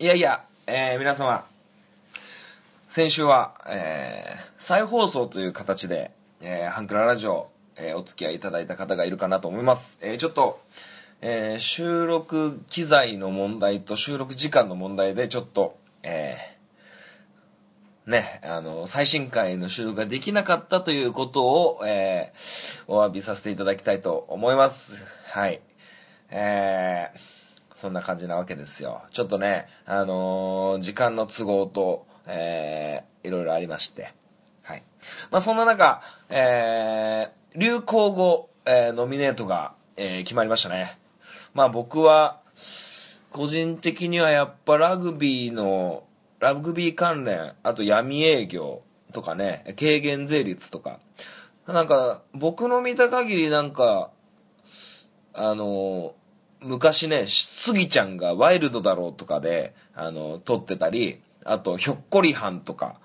[0.00, 1.44] いやいや、えー皆様、
[2.86, 9.98] 先週は、えー再放送という形で、えーハンクララジオ、えお付き合いいただいた方がいるかなと思います。
[10.00, 10.60] えちょっと、
[11.20, 16.36] え収録機材の問題と収録時間の問題で、ちょっと、え
[18.06, 22.32] ね、あの、最新回の収録ができなかったということを、え
[22.86, 25.04] お詫びさせていただきたいと思います。
[25.32, 25.60] はい。
[26.30, 27.37] えー
[27.78, 29.02] そんな感じなわけですよ。
[29.12, 34.12] ちょっとね、あのー時間の都合と、えーいろいろありまして。
[34.64, 34.82] はい。
[35.30, 40.98] まあ、そんな中、えー流行語、えーノミネートが、えー決まりましたね。
[41.54, 42.40] まあ、僕は、
[43.30, 46.02] 個人的にはやっぱラグビーの、
[46.40, 50.98] ラグビー関連、あと闇営業とかね、軽減税率とか、
[51.68, 54.10] なんか、僕の見た限りなんか、
[55.32, 56.16] あの、
[56.60, 62.96] 昔ね、スギちゃんがワイルドだろうとかで、あの、撮ってたり、あと、ひょっこりはんとか、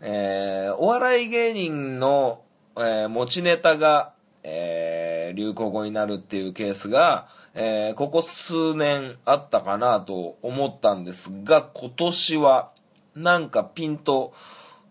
[0.00, 2.42] えーお笑い芸人の、
[2.76, 12.70] えー持ちネタが、えー流行語になるっていうケースが、えーここ数年あったかなと思ったんですが、今年は、
[13.14, 14.32] なんかピンと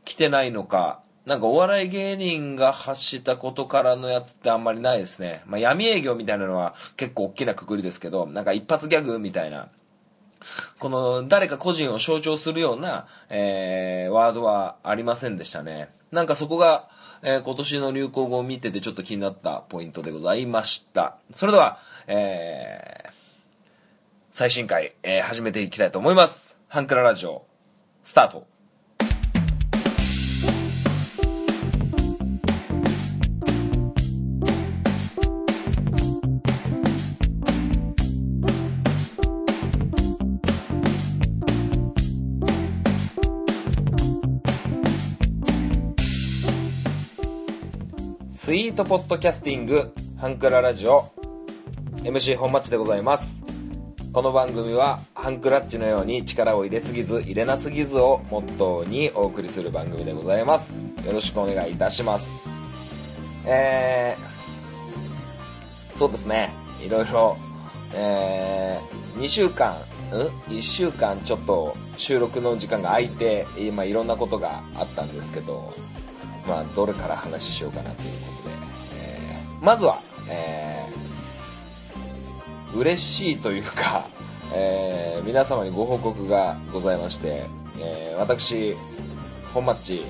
[0.06, 5.44] 来てないのか、なんかお笑い芸人が発したことからのやつってあんまりないですね。
[5.46, 9.70] まあ闇営業みたいなのは結構大きなくくりですけど、なんか一発ギャグみたいな、
[10.80, 15.90] この誰か個人を象徴するような、えーワードはありませんでしたね。
[16.12, 16.90] なんかそこが、
[17.22, 21.18] えー今年の流行語を見ててちょっと気になったポイントでございました。
[21.36, 21.78] それでは、
[22.08, 23.12] えー
[24.32, 26.58] 最新回、えー始めていきたいと思います。
[26.68, 27.46] ハンクララジオ、
[28.02, 28.51] スタート。
[48.72, 51.04] ートポッドキャスティング、ハンクララジオ、
[52.04, 53.44] MC 本町でございます。
[54.14, 60.80] この番組は、ハンクラッチのように力を入れすぎず、入れなすぎずをモットーにお送りする番組でございます。
[61.06, 62.30] よろしくお願いいたします。
[63.46, 66.50] えー、そうですね、
[66.86, 67.36] いろいろ、
[67.94, 69.76] えー、2週間、ん
[70.50, 75.74] ?1 週間ちょっと収録の時間が空いて、今いろんなことがあったんですけど、
[76.48, 78.61] まあ、どれから話しようかなということで、
[79.62, 81.02] まずは、えー
[82.74, 84.08] 嬉しいというか、
[84.56, 87.44] えー皆様にご報告がございまして、
[87.82, 88.76] えー私、
[89.54, 90.04] 本マッチ、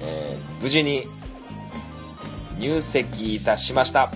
[0.00, 1.02] えー無事に
[2.58, 4.10] 入籍いたしました。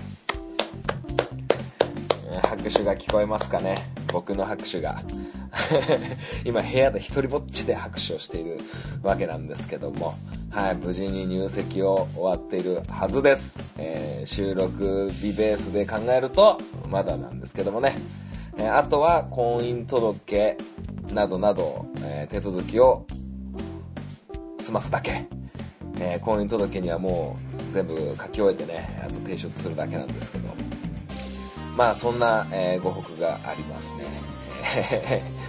[2.49, 3.75] 拍手が聞こえますかね
[4.13, 5.03] 僕の拍手が
[6.45, 8.59] 今部屋で一人ぼっちで拍手をしている
[9.03, 10.15] わけなんですけども
[10.51, 16.57] はい無事に入籍を終わっているはずです、えー収録日ベースで考えると
[16.89, 17.97] まだなんですけどもね、
[18.57, 20.57] えーあとは婚姻届
[21.13, 23.05] などなど、えー手続きを
[24.61, 25.27] 済ますだけ、
[25.99, 30.45] え婚姻届にはもう全部書き終えてねあと提出するだけなんですけど。
[31.77, 35.42] まあそんな、えーご報告がありますね。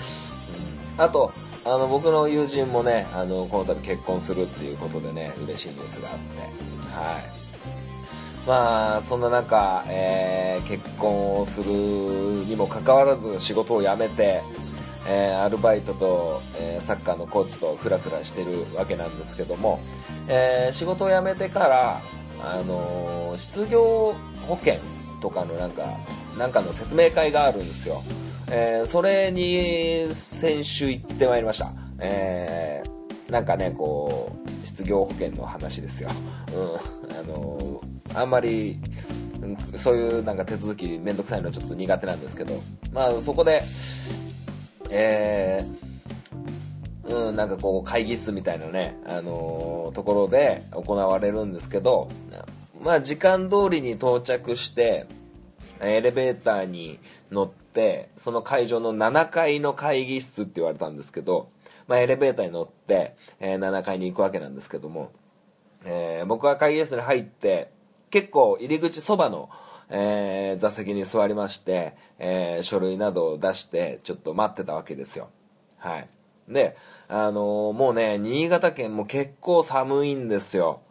[0.97, 1.31] あと、
[1.65, 7.43] あの僕の友人もね、あのこの度結婚するっていうことでね、嬉しいニュースがあって、はい。
[8.47, 11.71] まあそんな中、えー結婚をする
[12.45, 14.41] にもかかわらず仕事を辞めて、
[15.07, 19.79] えーアルバイトと、えーサッカーのコーチとフラフラしてるわけなんですけども、
[20.27, 22.01] え仕事を辞めてから、
[22.43, 24.13] あの失業
[24.47, 24.75] 保険
[25.21, 25.83] とかのなんか、
[26.37, 28.01] なんかの説明会があるんですよ。
[28.51, 31.71] えーそれに先週行ってまいりました。
[31.99, 36.09] えーなんかね、こう、失業保険の話ですよ。
[36.53, 37.17] うん。
[37.17, 38.77] あのーあんまり、
[39.41, 42.53] うんそういうなんか手続きめんどくさいのはちょっと苦手なんですけど、
[42.91, 43.61] まあそこで、
[44.91, 52.07] えーうん、なんかこう会議室みたいなね、あのーところで行われるんですけど、
[52.83, 55.05] まあ時間通りに到着して、
[55.81, 56.99] エレベーターに
[57.33, 61.49] 乗って、その会場の7階の会議室って言われたんですけど、
[61.87, 65.11] まあエレベーターに乗って、えー7階に行くわけなんですけども、
[65.85, 67.71] えー僕は会議室に入って、
[68.09, 69.49] 結構入り口そばの、
[69.89, 75.29] えー座席に座りまして、え書類などを出して、ちょっと待ってたわけですよ。
[75.77, 76.07] はい。
[76.47, 76.77] で、
[77.07, 80.81] あのもうね、新潟県も結構寒いんですよ。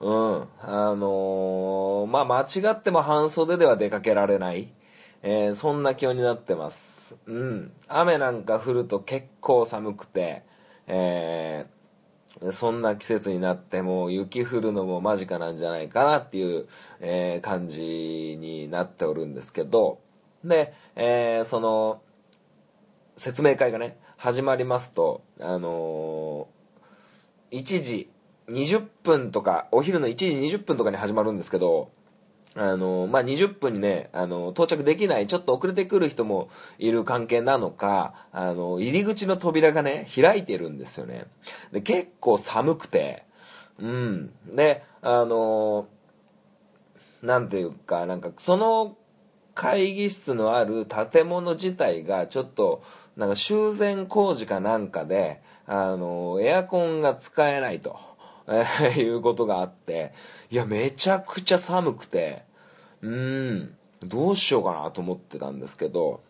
[0.00, 0.48] うん。
[0.60, 4.68] あのまあ、間違っても半袖では出かけられない。
[5.22, 7.16] えー、そんな気温になってます。
[7.26, 7.72] うん。
[7.88, 10.44] 雨なんか降ると結構寒くて
[10.86, 16.66] えー、そんな季節になってもう雪降るのも間近なんじゃないかなっていう、
[17.00, 20.00] えー、感じになっておるんですけど。
[20.44, 22.02] で、え、その
[23.16, 26.48] 説明会がね始まりますとあの、
[27.52, 28.10] 1時
[28.48, 30.26] 20分とかお昼の1時
[30.56, 31.90] 20分とかに始まるんですけど
[32.54, 41.24] あのまあ、20分にね、あの到着できない、ちょっと遅れてくる人もいる関係なのか、あの入り口の扉がね、開いてるんですよね。
[41.72, 43.24] で、結構寒くて、
[43.80, 44.30] うん。
[44.54, 45.88] で、あの
[47.22, 48.96] なんていうか、なんか、その
[49.54, 52.82] 会議室のある建物自体がちょっと、
[53.16, 57.98] なんか修繕工事かなんかで、あのエアコンが使えないと。
[58.48, 60.12] えー、いうことがあって、
[60.50, 62.42] いや、めちゃくちゃ寒くて、
[63.00, 66.20] うん、どうしようかなと思ってたんですけど、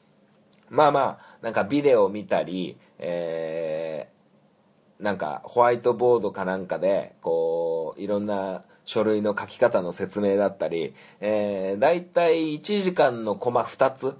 [0.70, 14.12] まあまあ、なんかビデオ見たり、えー、なんかホワイトボードかなんかで、こう、いろんな書類の書き方の説明だったり、えー、だいたい1時間のコマ2つっ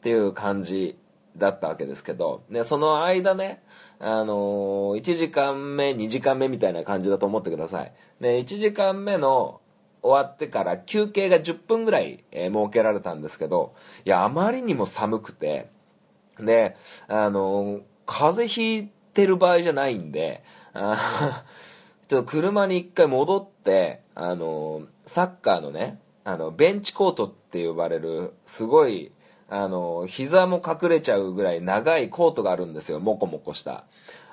[0.00, 0.96] ていう感じ
[1.36, 3.62] だったわけですけど、ね、その間ね、
[4.00, 7.92] あのー、1時間目、2時間目みたいな感じだと思ってください。
[8.20, 9.60] で、1時間目の
[10.02, 13.74] 終わってから休憩が10分ぐらい、えー、設けられたんですけど、
[14.04, 15.70] いや、あまりにも寒くて、
[16.38, 16.76] で、
[17.08, 20.42] あのー、風邪ひいてる場合じゃないんで、
[20.72, 21.44] あ
[22.06, 29.12] ちょっと車に一回戻って、あのサッカーのね、あの、ベンチコートって呼ばれる、すごい、
[29.48, 33.84] あの、膝も隠れちゃうぐらい長いコートがあるんですよ、もこもこした。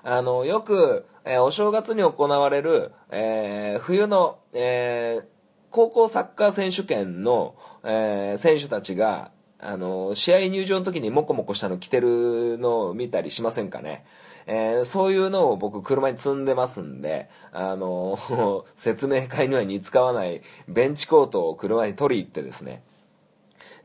[0.03, 5.25] あの、よく、えー、お正月に行われる、えー、冬の、えー、
[5.71, 14.05] 高校サッカー選手権の、え選手たちが、あの、試合入場の時にモコモコしたの着てるのを見たりしませんかね。
[14.47, 18.17] えー、そういうのを僕車に積んでますんで、あの
[18.75, 22.83] 説明会には似つかわないベンチコートを車に取り行ってですね、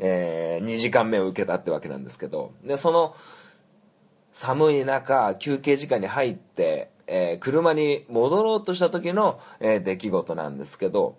[0.01, 3.15] えー、2時間目を受けたってわけなんですけど、で、その、
[4.33, 11.19] 寒い中、休憩時間に入って、えー、車に戻ろうとした時の、えー、出来事なんですけど、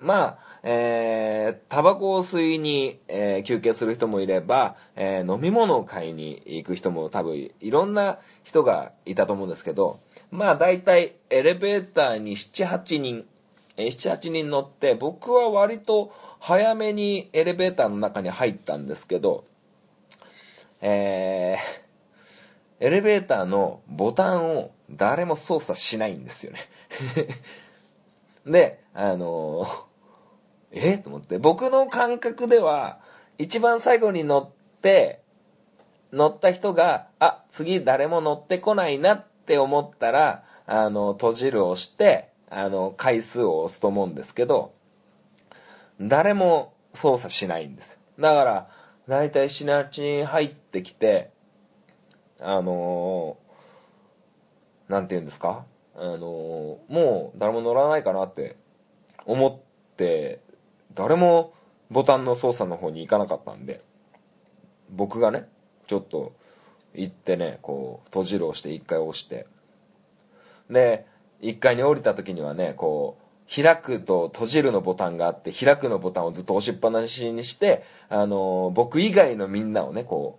[0.00, 13.26] まあ、えー、タバコを吸いに、えー、休憩する人もいれば、えー、飲み物を買いに行く人も多分いろんな人がいたと思うんですけど、まあ大体エレベーターに7、8人、
[13.76, 19.44] 7、8人乗って、僕は割と早めにエレベーターの中に入ったんですけど、
[20.80, 26.58] えー、エレベーターのボタンを誰も操作しないんですよね。
[28.50, 30.98] で、あのー、え？
[30.98, 33.00] と思って、僕の感覚では、
[33.36, 35.20] 一番最後に乗って、
[36.10, 44.72] 乗った人が、あ、次誰も乗ってこないなって思ったら、あの、閉じるをして、あの、回数を押すと思うんですけど、
[46.00, 47.98] 誰も操作しないんですよ。
[48.18, 48.68] だから、
[49.08, 51.30] だいたい7、8人入ってきて、
[52.40, 55.66] あのー、なんて言うんですか？
[55.94, 56.18] あのー、
[56.88, 58.56] もう誰も乗らないかなって
[59.26, 60.40] 思って、
[60.94, 61.52] 誰も
[61.90, 63.82] ボタンの操作の方に行かなかったんで、
[64.90, 65.48] 僕がね、
[65.86, 66.32] ちょっと
[66.94, 69.46] 行ってね、こう、閉じるをして一回押して、
[70.70, 71.06] で、
[71.42, 80.38] 1階に降りた時にはね、こう、開くと閉じるのボタンがあって、開くのボタンをずっと押しっぱなしにして、あの僕以外のみんなをね、こ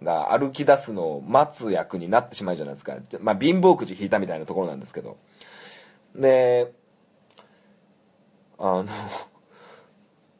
[0.00, 2.96] う、が歩き出すのを待つ役になってしまうじゃないですか。
[3.20, 5.16] まあ、貧乏くじ引いたみたいなところなんですけど。
[6.14, 6.72] で、
[8.58, 8.86] あの、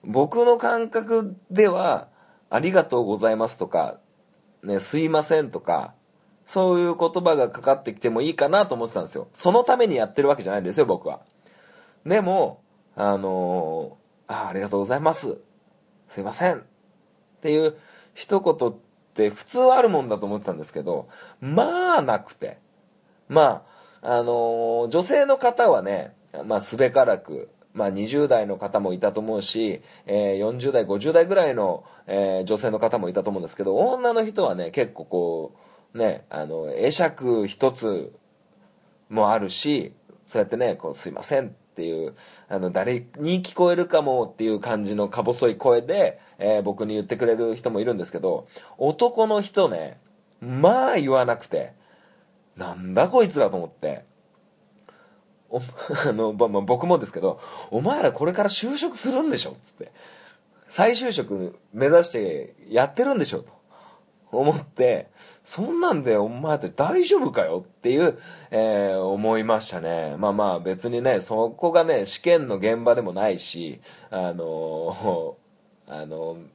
[0.05, 2.09] 僕の感覚では、
[2.50, 3.99] ありがとうございますとか、
[4.62, 5.95] ね、すいませんとか、
[6.47, 9.29] そういう言葉がかかってきてもいいかなと思ってたんですよ。
[9.33, 11.21] そのためにやってるわけじゃないんですよ、僕は。
[12.07, 12.63] でも、
[12.97, 13.97] あの、
[14.27, 15.39] あありがとうございます。
[16.09, 16.59] すいません。
[16.59, 16.63] っ
[17.43, 17.77] ていう
[18.15, 18.75] 一言っ
[19.15, 21.09] て普通あるもんだと思ってたんですけど、
[21.41, 22.59] まあなくて。
[23.29, 23.65] ま
[24.03, 35.55] あ、あの、女性の方はね、まあすべからく、まあ20代の方もいたと思うし、えー、40代、50代ぐらいの、えー、女性の方もいたと思うんですけど、女の人はね、結構こ
[35.95, 38.15] う、ね、あの、会釈一つ
[39.09, 39.95] もあるし、
[40.27, 42.14] そうやってね、こう、すいませんっていう、
[42.49, 48.47] あの、誰に聞こえるかもっていう感じのか細い声で、えー、僕に言ってくれる人もいるんですけど、
[48.78, 49.99] 男の人ね、
[50.40, 51.73] まあ言わなくて、
[52.57, 54.04] なんだこいつらと思って、
[56.07, 57.40] あの、まあ、僕もですけど、
[57.73, 59.90] お前らこれから就職するんでしょつって。
[60.69, 63.52] 再就職目指してやってるんでしょと
[64.38, 65.09] 思って、
[65.43, 68.19] そんなんでお前って大丈夫かよっていう、
[68.50, 70.17] えー、思いましたね。
[70.19, 75.35] まあまあ別にね、そこがね、試験の現場でもないし、あのー、
[76.03, 76.47] あのー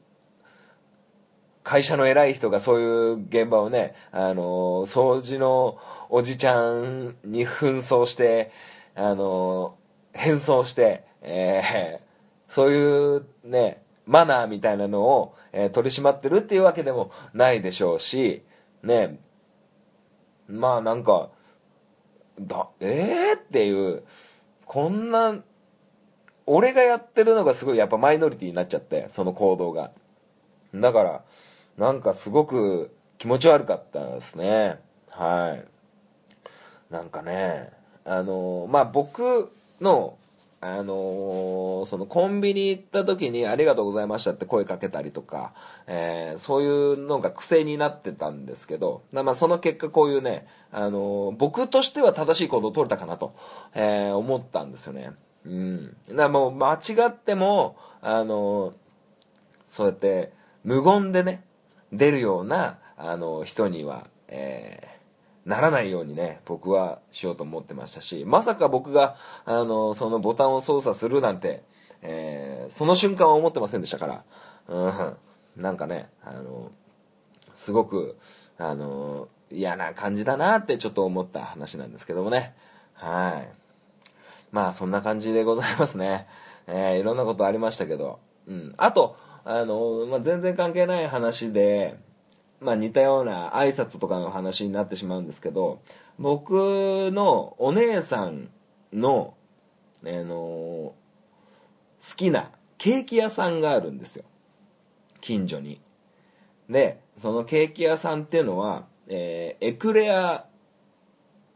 [1.61, 5.77] 会社の偉い人がそういう現場をね、あの掃除の
[6.09, 8.51] おじちゃんに紛争して、
[8.95, 9.75] あの
[10.13, 18.41] 変装して、えー、そういうね、マナーみたいなのを、えー、取り締まってるっていうわけでもないでしょうし、
[18.81, 19.19] ね、
[20.47, 21.29] まあなんか、
[22.41, 23.39] だ、えー？
[23.39, 24.03] っていう、
[24.65, 25.37] こんな、
[26.47, 29.91] 俺がやってるのがすごいやっぱマイノリティになっちゃって、その行動が。
[30.73, 31.21] だから、
[31.77, 34.79] なんかすごく気持ち悪かったですね。
[35.11, 36.91] はい。
[36.91, 37.71] なんかね、
[38.05, 40.17] あのまあ、僕の、
[40.61, 45.53] あのそのコンビニ行った時にありがとうございましたって声かけたりとか、
[45.87, 53.35] えー、そういうのが癖になってたんですけど、まあ、その結果こういうね、あの僕としては正しい行動を取れたかなと、
[53.73, 55.11] え、思ったんですよね。
[55.45, 55.95] うん。
[56.13, 58.73] だもう間違っても、あの
[59.69, 60.33] そうやって
[60.65, 61.43] 無言でね、
[61.93, 64.88] 出るようなあの人には、え、
[65.45, 69.15] ならないようにね僕はしようと思ってましたしまさか僕が
[69.45, 71.63] あのそのボタンを操作するなんて、
[72.01, 74.23] えー、その瞬間は思ってませんでしたから、
[74.67, 76.71] うん、なんかねあの
[77.55, 78.17] すごく
[78.57, 82.53] あの嫌な感じだなってちょっと思った話なんですけどもね。
[82.93, 83.59] はい。
[84.51, 86.27] まあそんな感じでございますね、
[86.67, 91.97] えー、いろんなことありましたけど、うん、あとあの、まあ、全然関係ない話で、
[92.61, 95.81] まあ、似たような挨拶とかの話になってしまうんですけど
[96.17, 98.49] 僕のお姉さん
[98.91, 99.35] の、
[100.03, 100.95] あの好
[102.15, 104.23] きなケーキ屋さんがあるんですよ。
[105.21, 105.81] 近所に。
[106.69, 110.45] でそのケーキ屋さんっていうのは、えー、エクレア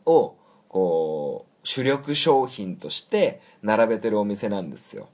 [0.06, 0.36] を
[0.68, 5.08] こう主力商品として並べてるお店なんですよ。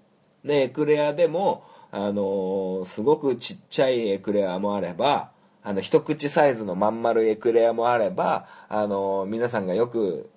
[0.43, 5.31] でエクレアでもあのー、すごくちっちゃいエクレアもあれば、
[5.63, 10.29] あの、一口サイズのまん丸エクレアもあれば、あの、皆さんがよく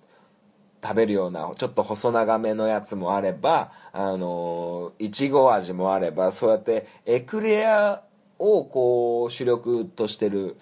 [0.83, 8.03] 食べるような、ちょっと細長めのやつもあれば、あのいちご味もあれば、そうやってエクレア
[8.39, 10.57] をこう、主力としてる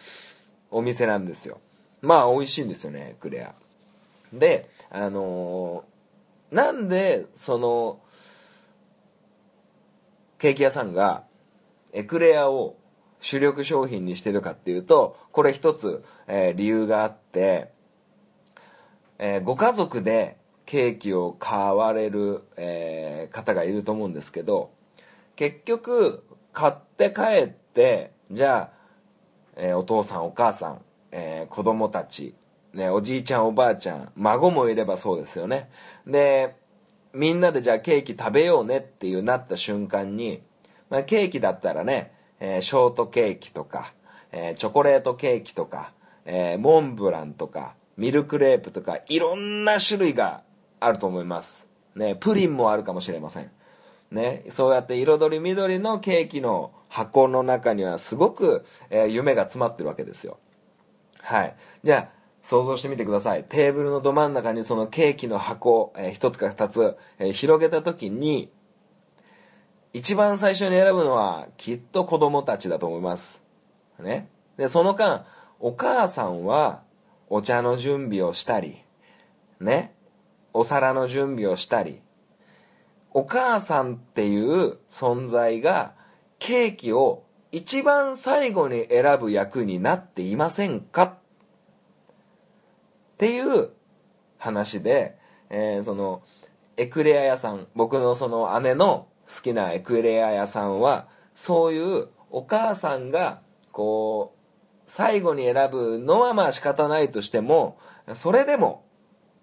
[0.71, 1.59] お店なんですよ。
[2.03, 3.55] まあ、美味しいんですよね、エクレア。
[4.33, 5.85] で、あの、
[6.51, 8.01] なんで、その、
[10.39, 11.25] ケーキ屋さんが
[11.93, 12.77] エクレアを
[13.21, 17.71] 主力商品にしてるかっていうとこれ一つ、えー、理由があって、
[19.19, 20.37] えー、ご家族で
[20.67, 24.73] ケーキを買われる、えー、方がいると思うんですけど
[25.37, 28.81] 結局買って帰ってじゃあ、
[29.57, 32.35] えお父さんお母さん、え子供たち
[32.73, 35.71] ね、おじいちゃんおばあちゃん孫もいればそうですよね。
[36.07, 36.57] で
[37.13, 40.43] みんなでじゃあケーキ食べようねっていうなった瞬間に、
[40.89, 43.93] まあ、ケーキだったらね、えー、ショートケーキとか、
[44.33, 45.93] えー、チョコレートケーキとか、
[46.25, 50.43] えー、モンブランとか、ミルクレープとか、いろんな種類が
[50.81, 51.67] あると思います。
[51.95, 53.51] ね、プリンもあるかもしれません。
[54.11, 60.39] ね、そうやって彩り緑のケーキの箱の中にはすごく、えー、夢が詰まってるわけですよ。
[61.21, 61.55] はい。
[61.85, 63.45] じゃあ、想像してみてください。
[63.45, 68.51] テーブルのど真ん中にそのケーキの箱、えー、一つか二つ、えー、広げた時に、
[69.93, 73.43] 一番最初に選ぶのはきっと子供たちだと思います。
[73.99, 74.29] ね。
[74.57, 75.27] で、その間、
[75.59, 76.83] お母さんは
[77.29, 78.79] お茶の準備をしたり、
[79.59, 79.95] ね。
[80.53, 82.01] お皿の準備をしたり、
[83.13, 85.93] お母さんっていう存在が
[86.39, 91.03] ケーキを一番最後に選ぶ役になっていませんか？
[91.03, 91.15] っ
[93.19, 93.71] ていう
[94.39, 95.19] 話で、
[95.51, 96.23] えー、その、
[96.77, 104.41] エクレア屋さん、僕のその姉の好きなエクレア屋さんは、そういうお母さんが、こう、
[104.87, 107.79] 最後に選ぶのはまあ仕方ないとしても、
[108.15, 108.85] それでも、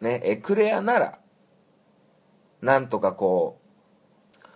[0.02, 1.20] ね、エクレアなら、
[2.62, 3.60] なんとかこ
[4.44, 4.48] う、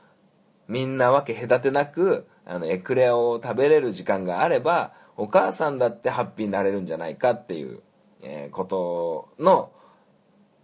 [0.67, 7.81] みんな分け隔てなく、あの、エクレアを食べれる時間があれば、お母さんだってハッピーになれるんじゃないかっていう、
[8.21, 9.71] えー、ことの、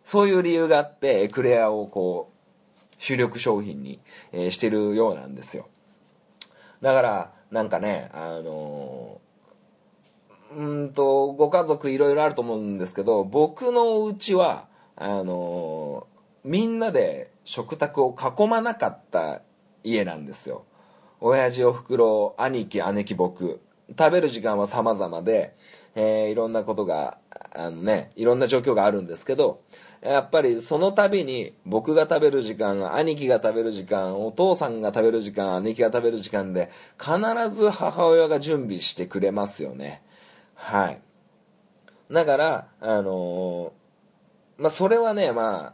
[0.04, 2.37] そういう理由があって、エクレアをこう、
[2.98, 4.00] 主力商品に、
[4.32, 5.68] えー、してるようなんですよ。
[6.82, 14.68] だから、なんかね、あのー、うんと、ご家族いろいろあると思うんですけど、僕のうちは、
[15.00, 16.08] あの
[16.44, 19.42] みんなで食卓を囲まなかった
[19.84, 20.66] 家なんですよ。
[21.22, 23.62] 親父おふくろ兄貴姉貴僕
[23.98, 25.56] 食べる時間は様々で、
[25.96, 27.20] えー、いろんなことが
[27.56, 29.62] あのねいろんな状況があるんですけど
[30.02, 37.16] やっぱりその度に僕が食べる時間兄貴が食べる時間お父さんが食べる時間姉貴が食べる時間で必
[37.50, 40.04] ず母親が準備してくれますよね。
[40.54, 41.02] はい。
[42.12, 45.74] だからあのー、まあそれはねま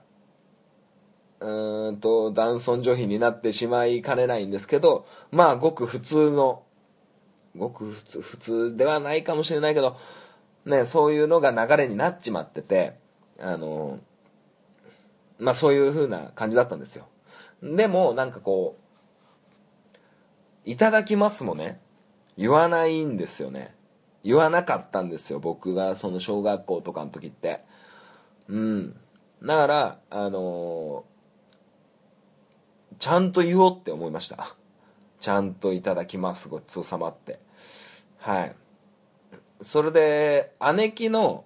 [1.42, 6.63] あうんと男尊女卑になってしまいかねないんですけどまあごく普通の
[7.58, 9.98] ごく普通普通ではないかもしれないけど
[10.65, 12.98] ねそういうのが流れになっちまってて
[13.39, 14.12] あのー
[15.44, 17.08] まあそういう風な感じだったんですよ。
[17.62, 18.84] でもなんかこう、
[20.66, 21.82] いただきますもね、
[22.38, 23.76] 言わないんですよね。
[24.24, 27.62] 言わなかったんですよ、僕がその小学校とかの時って。
[28.48, 28.96] うん。
[29.44, 34.56] だから、あのー、ちゃんと言おうって思いました。
[35.20, 37.40] ちゃんといただきます、ごちそうさまって。
[38.18, 38.56] はい。
[39.62, 41.44] それで、姉貴の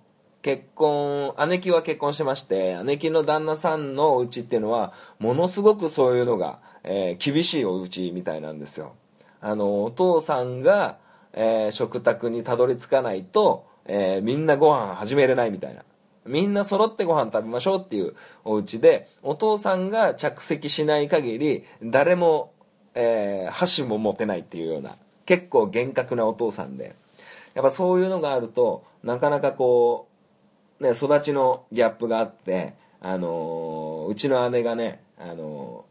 [0.47, 8.93] 結婚、姉貴は結婚してまして、姉貴の旦那さんのお家っていうのは、ものすごくそういうのが、えー、厳しいお家みたいなんですよ。
[9.41, 10.99] あの、お父さんが、
[11.33, 15.83] えー、食卓にたどり着かないと、えー、みんなご飯始めれないみたいな。
[16.25, 22.53] みんな揃ってご飯食べましょうっていうお家で、お父さんが着席しない限り、誰も、
[22.95, 26.95] えー、箸も持てないっていうような、結構厳格なお父さんで。
[27.53, 30.16] やっぱそういうのがあると、なかなかこう、
[30.79, 35.85] ね、育ちのギャップがあって、あのー、うちの姉がね、あの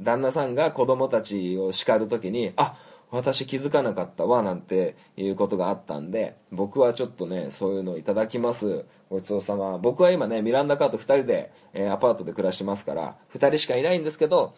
[0.00, 2.76] ー、旦那さんが子供たちを叱る時に、あ
[3.10, 9.78] 私気づかなかったわなんていうことがあったんで僕はちょっとねそういうのをいただきますごちそうさま。
[9.78, 14.54] 僕は今ねミランダカーと2人で、えー、アパートで暮らしてますから2人しかいないんですけど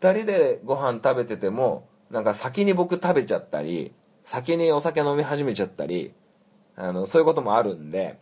[0.00, 3.92] 2人でご飯食べててもなんか先に僕食べちゃったり
[4.24, 6.12] 先にお酒飲み始めちゃったり
[6.74, 8.18] あのそういうこともあるんで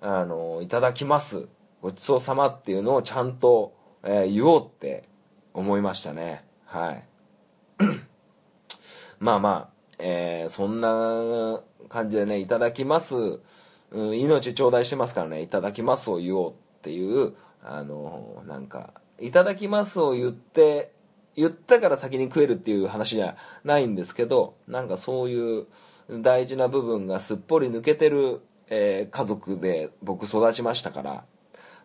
[0.00, 1.48] あの、いただきます。
[1.82, 5.08] ごちそうさまっていうのをちゃんと、えー、言おうって
[5.54, 6.44] 思いましたね。
[6.64, 7.04] はい。
[9.18, 13.40] まあまあ、えー、そんな感じでね、いただきます。
[13.92, 20.92] うん、命頂戴してますからね、いただきますを言おうっていう、あの、なんか、いただきますを言って、
[21.36, 25.66] 言ったから先に食えるっていう話じゃないんですけど、なんかそういう
[26.10, 31.24] 大事な部分がすっぽり抜けてるえー、家族で僕育ちましたから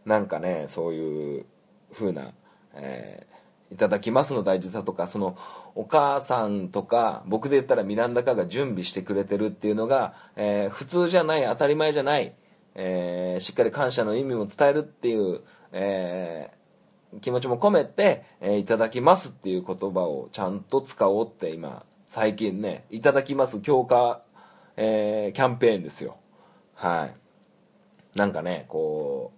[0.05, 1.45] なんかねそういう
[1.93, 2.33] 風な、
[2.73, 5.37] えー、いただきますの大事さとかその
[5.75, 12.33] お母さんとか僕で言ったらミランダカが準備してくれてるっていうのが、えー、普通じゃない当たり前じゃない、
[12.75, 15.41] えしっかり感謝の意味も伝えるっていう、
[15.71, 16.51] え
[17.21, 24.21] 気持ちも込めて、えいただきますっていう言葉をちゃんと使おうって今最近ねいただきます強化、
[24.77, 26.17] えキャンペーンですよ。
[26.81, 27.11] は
[28.15, 28.17] い。
[28.17, 29.31] なんかね、こ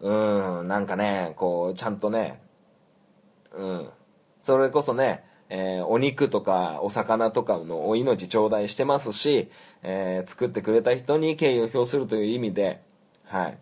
[0.00, 2.40] う、うん、なんかね、こう、ちゃんとね、
[3.52, 3.88] うん、
[4.40, 9.50] それこそね、えー、お肉とかお魚とかのお命頂戴してますし、
[9.82, 12.82] えー、作ってくれた人に敬意を表するという意味で、
[13.24, 13.58] はい。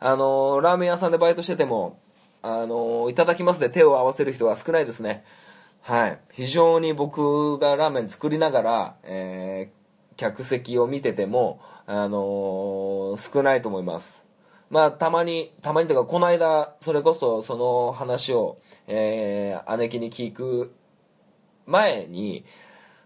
[0.00, 1.98] あのー、ラーメン屋さんでバイトしてても、
[2.40, 5.24] あのいただきますで手を合わせる人は少ないですね。
[5.82, 6.18] はい。
[6.32, 9.70] 非常に僕がラーメン作りながら、え、
[10.16, 14.24] 客席を見てても、あのー、少ないと思います。
[14.70, 20.74] まあ、たまに、たまにというか、この間、それこそその話を、えー、姉貴に聞く
[21.66, 22.44] 前に、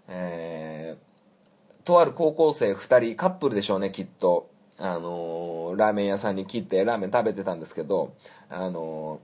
[0.09, 4.49] えー、とある高校生2人、カップルでしょうね、きっと。
[4.81, 8.14] あのー、ラーメン屋さんに切ってラーメン食べてたんですけど、
[8.49, 9.21] あの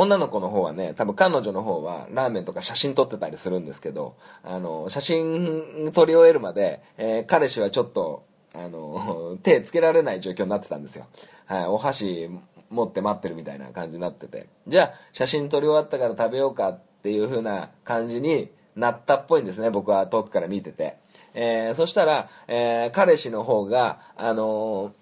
[0.00, 11.06] 女の子の方はね、多分彼女の方はラーメンとか写真撮ってたりするんですけど、あの、写真撮り終えるまで、えー、彼氏はちょっと、あの、 手つけられない状況になってたんですよ。
[11.44, 12.30] はい、お箸
[12.70, 14.46] 持って待ってるみたいな感じになってて。
[14.66, 20.96] じゃあ、写真撮り終わったから食べようかっていう風な感じになったっぽいんですね、僕は遠くから見てて。
[21.34, 24.92] えー、そしたら、えー、彼氏の方が、あの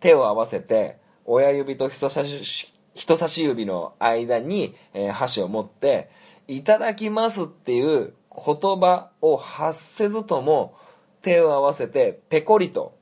[0.00, 6.10] 手を合わせて、親指と人差し人差し指の間に、えー、箸を持って、
[6.46, 10.76] いただきますっていう言葉を発せずとも
[11.22, 12.98] 手を合わせてペコリと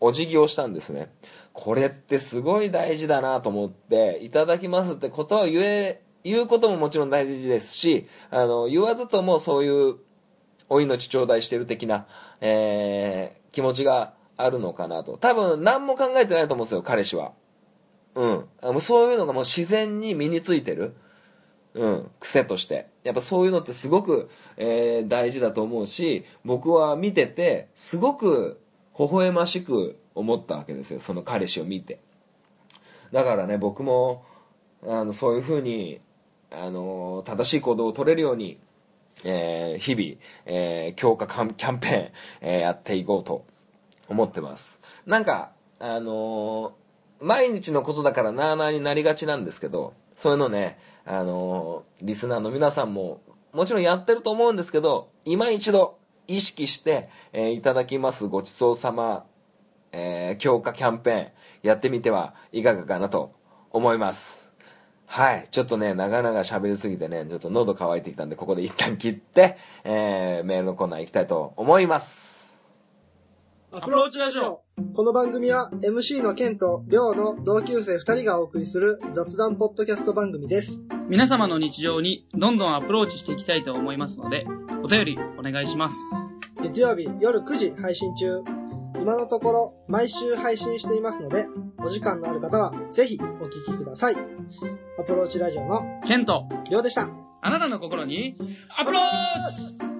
[0.00, 1.12] お辞儀をしたんですね。
[1.52, 9.96] これってすごい大事だなと思って、いただきますってことを言え、言うことももちろん大事ですし、あの、言わずともそういう
[10.68, 12.06] お命頂戴してる的な、
[12.40, 15.18] えー、気持ちがあるのかなと。
[15.18, 17.32] 多分何も考えてないと思うんですよ、彼氏は。
[18.20, 18.72] うん。
[18.72, 20.94] もうそういうのがもう自然に身についてる。
[21.72, 22.88] うん、癖として。
[23.04, 28.60] やっぱそういうのってすごく、えー大事だと思うし僕は見ててすごく
[28.98, 31.00] 微笑ましく思ったわけですよ。
[31.00, 32.00] その彼氏を見て。
[33.12, 34.24] だからね僕も
[34.86, 36.00] あのそういうふうに
[36.50, 38.58] あの正しい行動を取れるように、
[39.24, 42.10] えー日々、えー強化キャンペーン、
[42.42, 43.46] えーやっていこうと
[44.08, 44.80] 思ってます。
[45.06, 46.74] なんかあの
[47.20, 53.20] 毎日のことだからなあなあになりがちなんですけどそういうのねあのーリスナーの皆さんも
[53.52, 59.24] もちろんやってると思うんですけど今一度意識して、えーいただきますごちそうさま、
[59.92, 61.28] えー強化キャンペーン
[61.62, 63.32] やってみてはいかがかなと
[63.70, 64.40] 思います
[65.12, 65.48] はい。
[65.50, 72.39] ちょっとね、長々喋りすぎてね、ちょっと喉乾いてきたんで、ここで一旦切って、えー、メールのコーナー行きたいと思います。
[73.72, 80.80] アプローチラジオこの番組は MC のケンとリョウの同級生2人がお送りする雑談ポッドキャスト番組です。
[81.08, 84.44] 皆様の日常にどんどんアプローチしていきたいと思いますので、
[84.82, 85.96] お便りお願いします。
[86.62, 88.42] 月曜日夜9時配信中。
[88.96, 91.46] 今のところ毎週配信していますので、
[91.78, 94.16] お時間のある方はぜひお聞きください。
[94.98, 97.08] アプローチラジオのケント、リョウでした。
[97.40, 98.36] あなたの心に
[98.76, 99.02] アプロー
[99.84, 99.99] チ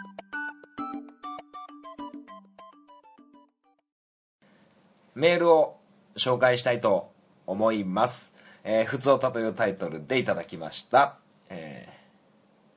[5.15, 5.77] メールを
[6.15, 7.11] 紹介したいと
[7.47, 8.33] 思います。
[8.63, 11.17] えー、ふつおたというタイトルでいただきました。
[11.49, 11.89] え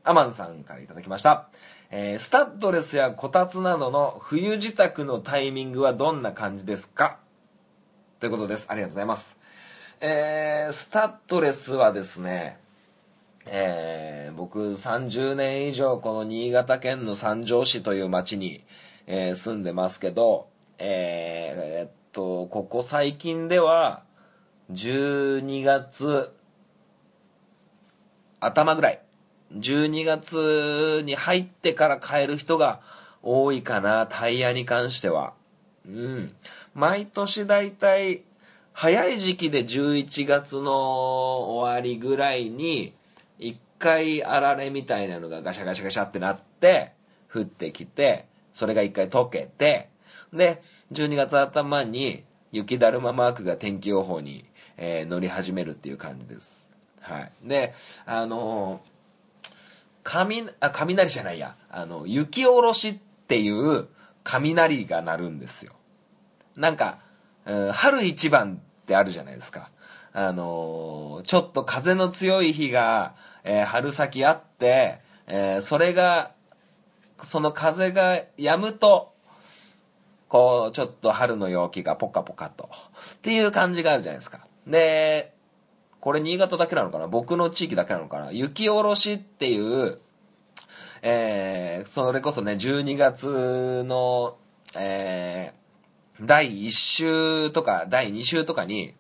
[0.04, 1.48] ー、アマンさんからいただきました。
[1.90, 7.18] えー、スタッドレスやこたつなどの冬支度のタイミングはどんな感じですか？
[8.20, 8.66] ということです。
[8.68, 9.36] ありがとうございます。
[10.00, 12.58] えー、スタッドレスはですね、
[13.46, 18.64] えー僕30年以上この新潟県の三条市という町に、
[19.06, 24.04] えー住んでますけど、えーえーっとここ最近では
[24.72, 26.32] 12月
[28.40, 29.00] 頭ぐらい。
[29.52, 32.80] 12月に入ってから買える人が
[33.22, 35.34] 多いかなタイヤに関しては。
[35.86, 36.34] うん。
[36.74, 38.22] 毎年だいたい
[38.72, 42.94] 早い時期で11月の終わりぐらいに
[43.38, 46.92] 一回あられみたいなのがガシャガシャガシャってなって
[47.32, 49.88] 降ってきてそれが一回溶けて
[50.32, 50.62] で
[50.94, 54.44] 12月頭に雪だるまマークが天気予報に、
[54.76, 56.68] えー乗り始めるっていう感じです。
[57.00, 57.32] はい。
[57.42, 57.74] で
[58.06, 58.94] あのー
[60.04, 61.54] 雷あ雷じゃないや。
[61.70, 62.94] あの雪下ろしっ
[63.26, 63.88] ていう
[64.22, 65.72] 雷が鳴るんですよ。
[66.56, 66.98] なんか、
[67.46, 69.70] うん春一番ってあるじゃないですか。
[70.12, 76.32] あのーちょっと風の強い日が、えー春先あって、えーそれが、
[77.22, 79.13] その風が止むと、
[80.34, 82.68] こう、ちょっと春の陽気がポカポカと、
[83.14, 84.40] っていう感じがあるじゃないですか。
[84.66, 85.32] で、
[86.00, 87.06] これ新潟だけなのかな？
[87.06, 88.32] 僕の地域だけなのかな？
[88.32, 90.00] 雪下ろしっていう、
[91.02, 94.36] えーそれこそね、12月の、
[94.76, 98.92] えー第1週とか第2週とかに、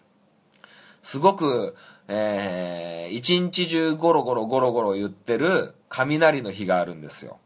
[1.02, 1.74] すごく、
[2.06, 7.38] えー一日中ゴロゴロゴロゴロ言ってる雷の日があるんですよ。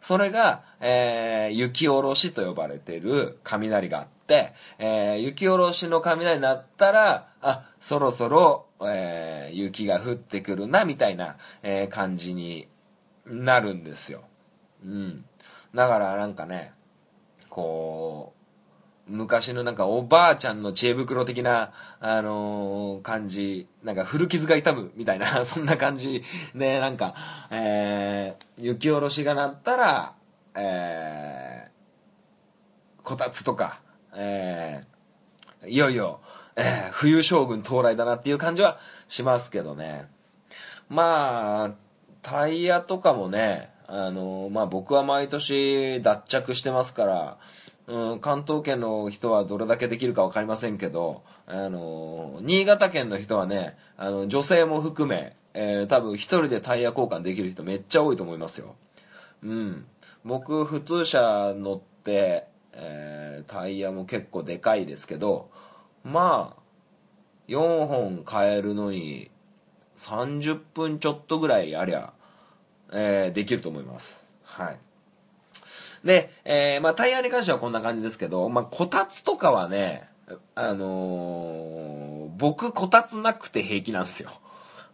[0.00, 12.68] それが、えー雪下ろしと呼ばれてる雷があって、えー雪下ろしの雷になったら、あ、そろそろ、えー雪が降ってくるな、みたいな、えー感じに
[13.26, 14.22] なるんですよ。
[14.84, 15.24] うん。
[15.74, 16.72] だからなんかね、
[17.48, 18.39] こう、
[19.10, 26.22] 昔のなんかおばあちゃんの知恵袋的な、あのー感じ、なんか古傷が痛むみたいな、 そんな感じ
[26.54, 27.14] で、なんか、
[27.50, 30.12] えー雪下ろしが鳴ったら、
[30.54, 31.70] えー
[33.02, 33.80] こたつとか、
[34.14, 36.20] えーいよいよ、
[36.54, 40.06] えー冬将軍到来だなっていう感じはしますけどね。
[40.88, 41.70] まあ、
[42.22, 47.38] タイヤとかもね、あの、まあ僕は毎年脱着してますから、
[47.90, 58.76] うん、関東圏の人はどれだけできるか分かりませんけど、あの、新潟県の人はね、あの、女性も含め、えー多分一人でタイヤ交換できる人めっちゃ多いと思いますよ。
[59.42, 59.86] うん。
[60.24, 65.50] 僕、普通車乗って、えータイヤも結構でかいですけど、
[66.04, 66.62] まあ、
[67.48, 69.32] 4本変えるのに
[69.96, 72.12] 30分ちょっとぐらいありゃ、
[72.92, 74.24] えーできると思います。
[74.44, 74.78] はい。
[76.04, 80.08] で、えーまあ、タイヤに関してはこんな感じですけど、まあ、こたつとかはね、
[80.54, 84.30] あのー僕、こたつなくて平気なんですよ。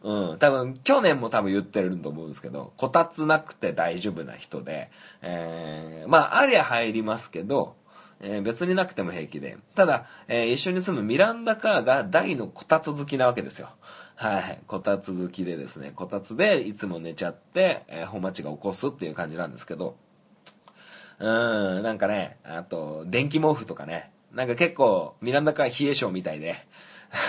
[0.02, 0.38] うん。
[0.38, 4.90] 多分、去年も多分言ってると思うんですけど、こたつなくて大丈夫な人で、
[5.22, 7.76] えーまあ、ありゃ入りますけど、
[8.20, 9.58] えー別になくても平気で。
[9.74, 13.68] ただ、えー一緒に住むミランダカーが大のこたつ好きなわけですよ。
[14.16, 14.58] はい。
[14.66, 19.96] こたつ好きでですね、こたつでいつも寝ちゃって、えー、本町が起こすっていう感じなんですけど、
[21.18, 26.56] うん、なんかね、あと、電気毛布とかね、なんか結構、ミランダカー冷え性みたいで、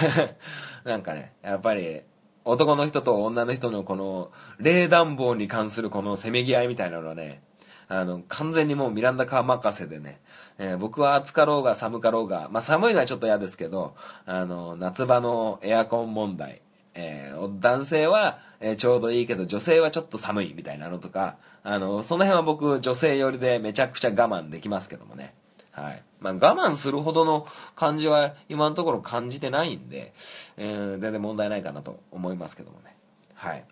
[0.84, 2.02] なんかね、やっぱり、
[2.44, 7.42] 男の人と女の人のこの、冷暖房に関するこのせめぎ合いみたいなのはね、
[7.90, 10.20] あの、完全にもうミランダカー任せでね、
[10.58, 13.96] えー僕は暑かろうが寒かろうが、まあ寒いのはちょっと嫌ですけど、
[14.26, 16.62] あの、夏場のエアコン問題、
[16.94, 21.38] えー男性は、えーちょうどいいけど女性はちょっと寒いみたいなのとか、
[21.70, 25.34] あの、その辺は僕女性寄りでめちゃくちゃ我慢できますけどもね。
[25.72, 26.02] はい。
[26.22, 30.14] まあ我慢するほどの感じは今のところ感じてないんで、
[30.56, 32.96] えー全然問題ないかなと思いますけどもね。
[33.34, 33.66] はい。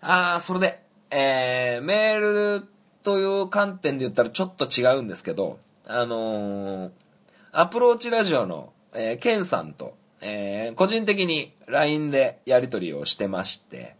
[0.00, 0.80] あー、それで、
[1.10, 2.68] えー、メール
[3.02, 6.90] という観点で言ったらちょっと違うんですけど、あのー
[7.50, 13.96] アプローチラジオの、えー、ケンさんと、えー個人的に LINE でやり取りをしてまして、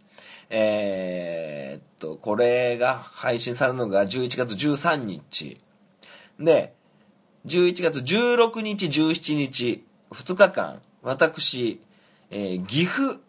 [0.53, 5.61] えーっと、これが配信されるのが11月13日。
[6.39, 6.73] で、
[7.45, 11.81] 11月16日、17日、2日間、私、
[12.29, 13.19] えー岐阜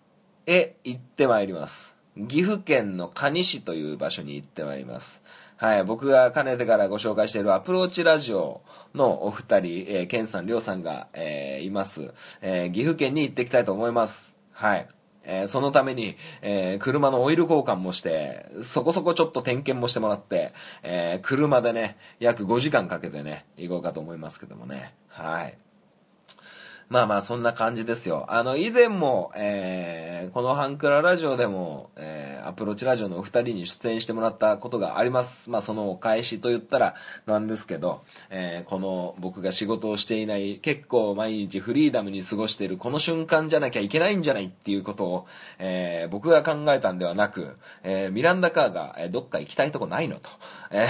[0.47, 1.97] へ行ってまいります。
[2.29, 5.23] 岐阜県の蟹市という場所に行ってまいります。
[5.57, 8.63] はい、僕がかねてからご紹介しているアプローチラジオ
[8.95, 14.35] のお二人、えー、ケンさん、りょうさんが、えーいます、えー岐阜県に行ってきたいと思います。
[14.51, 14.89] はい。
[15.25, 24.95] えーそのために、えー車のオイル交換もして、そこそこちょっと点検もしてもらって、えー車でね、約5時間かけてね、行こうかと思いますけどもね。
[25.09, 25.57] はい。
[26.93, 28.27] まあまあそんな感じですよ。
[28.29, 35.49] あの以前も、えーこのハンクララジオでも、えーアプローチラジオのお二人に出演してもらったことがあります。
[35.49, 45.27] まあそのお返しと言ったらなんですけど、えーこの僕が仕事をしていない結構毎日フリーダムに過ごしているこの瞬間じゃなきゃいけないんじゃないっていうことを、
[45.59, 50.29] えー僕が考えたんではなく、えーミランダカーが、えどっか行きたいとこないのと。
[50.71, 50.87] え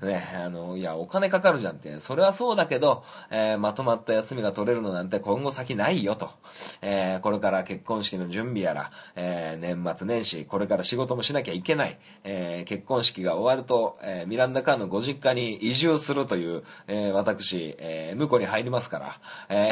[0.00, 2.00] ー ね、あの、いや、お金かかるじゃんって。
[2.00, 6.30] それはそうだけど、えーまとまった休みが取れるのなんて今後先ないよと。
[6.82, 11.98] えーこれから結婚式の準備やら、えー年末年始、これから仕事もしなきゃいけない。
[12.24, 19.20] えー結婚式が終わると、えミランダカーのご実家に移住するという、え私、え向こうに入りますから。
[19.48, 19.70] え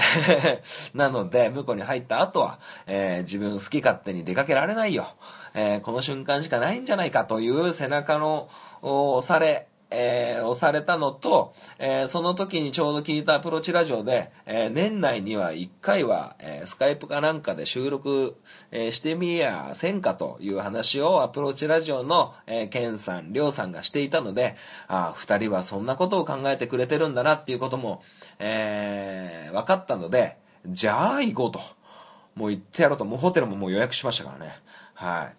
[0.94, 5.07] なので、向こうに入った後は、え自分好き勝手に出かけられないよ。
[5.55, 8.48] えこの瞬間しかないんじゃないかという背中の
[8.83, 18.37] 押され、えー押されたのと、えーその時にちょうど聞いたアプローチラジオで、えー年内には1回は、えースカイプかなんかで収録、
[18.70, 24.57] えーしてみやせんかという話をアプローチラジオの、えーケンさん、りょうさんがしていたので、
[24.88, 28.03] ああ、二人はそんなことを考えてくれてるんだなっていうことも、
[28.38, 31.61] えー分かったので、じゃあ行こうと。
[32.35, 34.53] もう行ってやろうと、もうホテルももう予約しましたからね。
[34.92, 35.37] はい。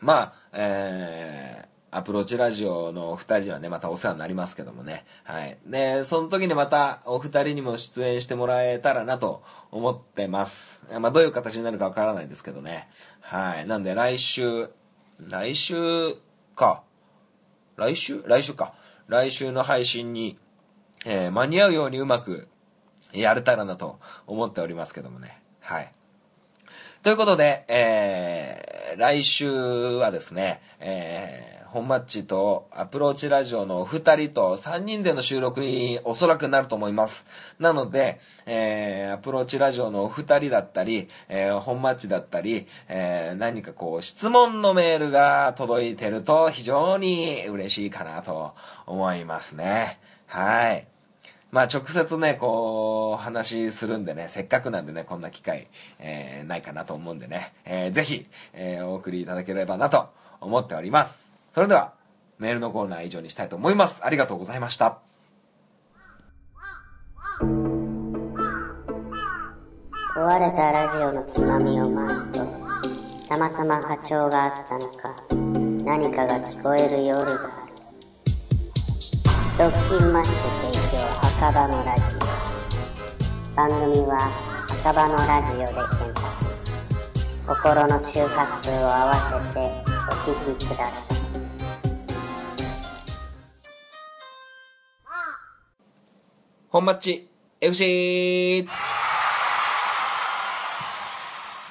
[0.00, 5.04] まあ、えー、アプローチラジオのお二人にはね、またお世話になりますけどもね。
[5.24, 5.58] はい。
[5.66, 10.82] で、その時にまたお二人にも出演してもらえたらなと思ってます。
[11.00, 12.88] まあ、どういう形になるかわからないですけどね。
[13.20, 13.66] はい。
[13.66, 14.70] なんで来週、
[15.18, 16.16] 来週
[16.54, 16.82] か。
[17.76, 18.22] 来週？
[18.26, 18.74] 来週か。
[19.08, 20.38] 来週の配信に、
[21.04, 22.48] えー間に合うようにうまく
[23.12, 25.42] やれたらなと思っておりますけどもね。
[25.60, 25.92] はい。
[27.02, 37.26] ということで、えー、来週はですね、えー、本マッチとアプローチラジオのお二人と三人での収録におそらくなると思います。
[37.60, 48.52] なので、えー、アプローチラジオのお二人だったり、えー、本マッチだったり、えー、何かこう質問のメールが届いてると非常に嬉しいかなと
[48.86, 50.00] 思いますね。
[50.26, 50.88] はい。
[51.52, 61.29] まあ直接ね、こう、話するんでね、せっかくなんでね、こんな機会、えーないかなと思うんでね、えーぜひ、えーお送りいただければなと思っております。
[61.52, 61.92] それでは、
[62.38, 64.04] メールのコーナー以上にしたいと思います。
[64.04, 65.00] ありがとうございました。
[70.20, 72.40] 壊れたラジオのつまみを回すと
[73.28, 75.16] たまたま波長があったのか
[75.82, 77.72] 何かが聞こえる夜がある
[79.56, 82.18] ドッキンマッシュ提供墓場のラジオ
[83.56, 84.30] 番組は
[84.68, 86.20] 近場のラジオで検
[87.46, 89.60] 索心の周波数を合わせて
[90.08, 91.19] お聞きください
[96.70, 97.28] 本マッチ
[97.60, 98.64] FC!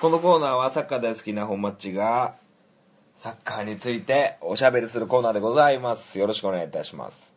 [0.02, 2.36] このコーナーはサッカー大好きな本マッチが
[3.16, 6.20] サッカーについておしゃべりするコーナーでございます。
[6.20, 7.34] よろしくお願いいたします。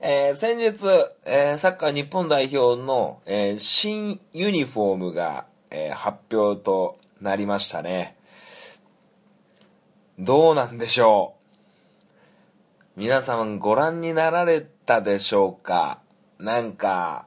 [0.00, 0.86] えー先日、
[1.26, 8.16] えーサッカー日本代表の、えー新ユニフォームが、えー発表となりましたね。
[10.20, 11.34] どうなんでしょ
[12.96, 13.00] う？
[13.00, 15.98] 皆様ご覧になられたでしょうか？
[16.42, 17.26] なんか、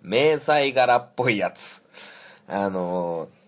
[0.00, 1.82] 迷彩柄っぽいやつ。
[2.46, 3.44] あのー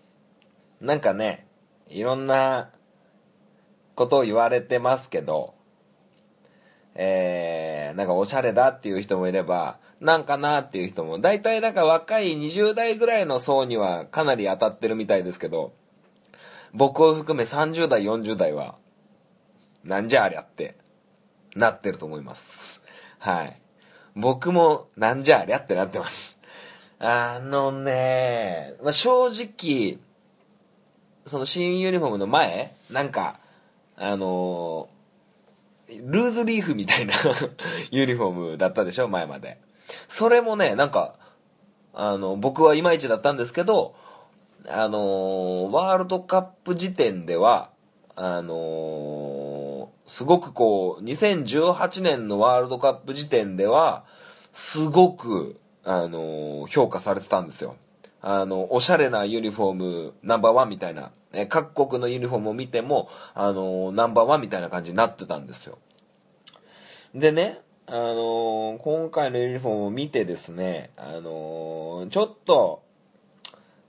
[0.85, 1.47] なんかね、
[1.87, 2.69] いろんな
[3.95, 5.55] ことを言われてますけど、
[6.93, 15.73] えー、なんかおしゃれだっていう人もいれば、なんかなっていう人も、大体なんか若い20代ぐらいの層にはかなり当たってるみたいですけど、
[16.71, 18.75] 僕を含め30代、40代は、
[19.83, 20.75] なんじゃありゃって、
[21.55, 22.83] なってると思います。
[23.17, 23.59] はい。
[24.19, 26.39] 僕も、なんじゃありゃってなってます。
[26.97, 29.99] あのね、まあ、正直、
[31.27, 33.39] その新ユニフォームの前、なんか、
[33.95, 34.97] あのー
[36.05, 37.13] ルーズリーフみたいな
[37.91, 39.59] ユニフォームだったでしょ、前まで。
[40.09, 41.13] それもね、なんか、
[41.93, 43.93] あの、僕はいまいちだったんですけど、
[44.67, 47.69] あのーワールドカップ時点では、
[48.15, 49.26] あのー
[50.07, 54.05] すごくこう、2018年のワールドカップ時点では、
[54.53, 57.75] すごく、あの評価されてたんですよ。
[58.21, 65.77] あの、おしゃれなユニフォームナンバーワンみたいな、え各国のユニフォームを見ても、あのナンバーワンみたいな感じになってたんですよ。
[67.13, 72.83] でね、あの今回のユニフォームを見てですね、あのちょっと、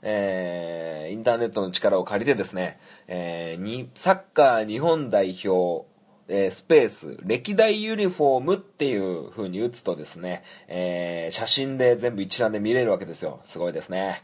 [0.02, 5.86] えーインターネットの力を借りてですね、えーにサッカー日本代表、
[6.28, 13.40] えースペース、歴代ユニフォームっていう風に打つとですね、えー写真で全部一覧で見れるわけですよ。
[13.44, 14.22] すごいですね。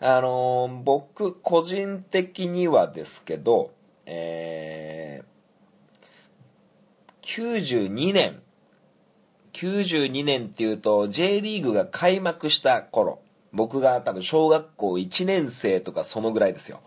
[0.00, 3.72] あのー僕、個人的にはですけど、
[4.06, 5.22] え
[7.22, 8.40] 92年、
[9.52, 13.20] 92年っていうと J リーグが開幕した頃
[13.52, 16.80] 僕が多分小学校1年生とかそのぐらいですよ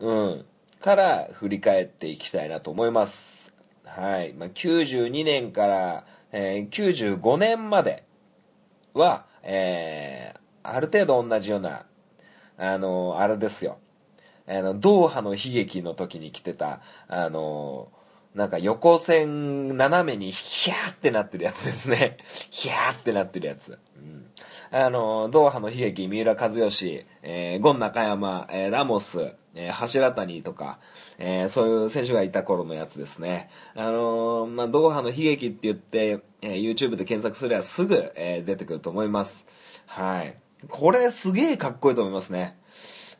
[0.00, 0.44] うん
[0.80, 3.35] から振り返っていきたいなと思います
[3.96, 8.04] はい、まあ、92年から、えー95年まで
[8.92, 11.86] は、えーある程度同じような
[12.58, 13.78] あのあれですよ。
[14.48, 17.88] あのドーハの悲劇の時に着てたあの
[18.36, 22.18] なんか横線斜めにヒャーってなってるやつですね。
[22.50, 23.78] ヒャーってなってるやつ。
[23.96, 24.26] うん、
[24.70, 26.36] あの、ドーハの悲劇、三浦
[26.70, 30.78] 知良、えーゴン中山、えーラモス、えー柱谷とか、
[31.16, 33.48] えーそういう選手がいた頃のやつですね。
[33.74, 39.46] あのーまあ、ドーハの悲劇って言って、えー YouTube で検索すればすぐ、えー出てくると思います。
[39.86, 40.36] はい。
[40.68, 42.58] これすげえかっこいいと思いますね。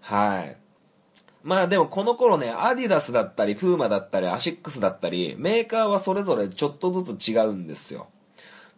[0.03, 0.66] はい。
[1.47, 8.09] まあでもこの頃ね、アディダスだったり、プーマだったり、アシックスだったり、メーカーはそれぞれちょっとずつ違うんですよ。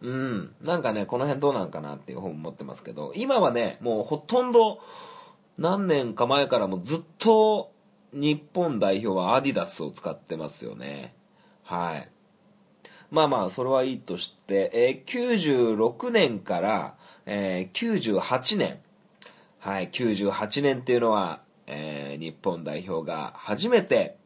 [0.03, 0.53] うん。
[0.61, 4.81] なんかね、この辺どうなんかなっていう本持ってますけど、今はね、もうほとんど
[5.57, 7.71] 何年か前からもずっと
[8.13, 11.15] 日本代表はアディダスを使ってますよね。
[11.63, 12.07] はい。
[13.09, 18.79] まあまあ、それはいいとして、えー96年から、えー98年。
[19.57, 24.17] はい、98年っていうのは、えー日本代表が初めて、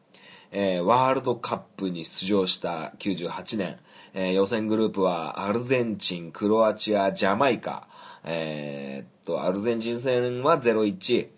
[0.50, 3.78] えーワールドカップに出場した98年、
[4.14, 7.86] えー予選グループはアルゼンチン、クロアチア、ジャマイカ、
[8.24, 11.28] えーっと、アルゼンチン戦は0-1、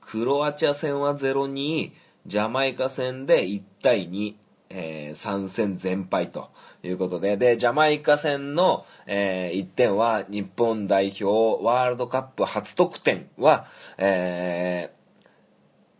[0.00, 1.90] クロアチア戦は0-2、
[2.26, 4.34] ジャマイカ戦で1対2、
[4.70, 6.50] え3戦全敗と
[6.82, 13.66] いうことで、で、ジャマイカ戦の、え1点は日本代表ワールドカップ初得点は、
[13.98, 14.90] え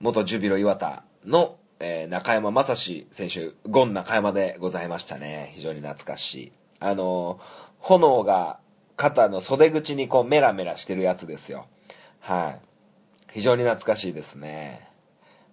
[0.01, 5.53] 元ジュビロ磐田の、えー中山雅史選手、ゴン中山でございましたね。
[5.55, 6.53] 非常に懐かしい。
[6.81, 8.59] あのー炎が
[8.97, 11.67] 肩の袖口にこうメラメラしてるやつですよ。
[12.21, 12.61] はい。
[13.33, 14.89] 非常に懐かしいですね。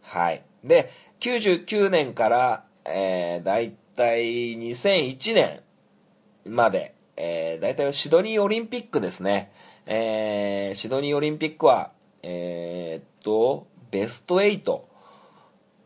[0.02, 0.44] はい。
[0.64, 5.62] で、99年から、えー、だいたい2001年
[6.46, 9.52] まで、えー、だいたいシドニーオリンピックですね。
[9.86, 11.92] えー、シドニーオリンピックは、
[12.24, 14.82] えーっと、ベスト8。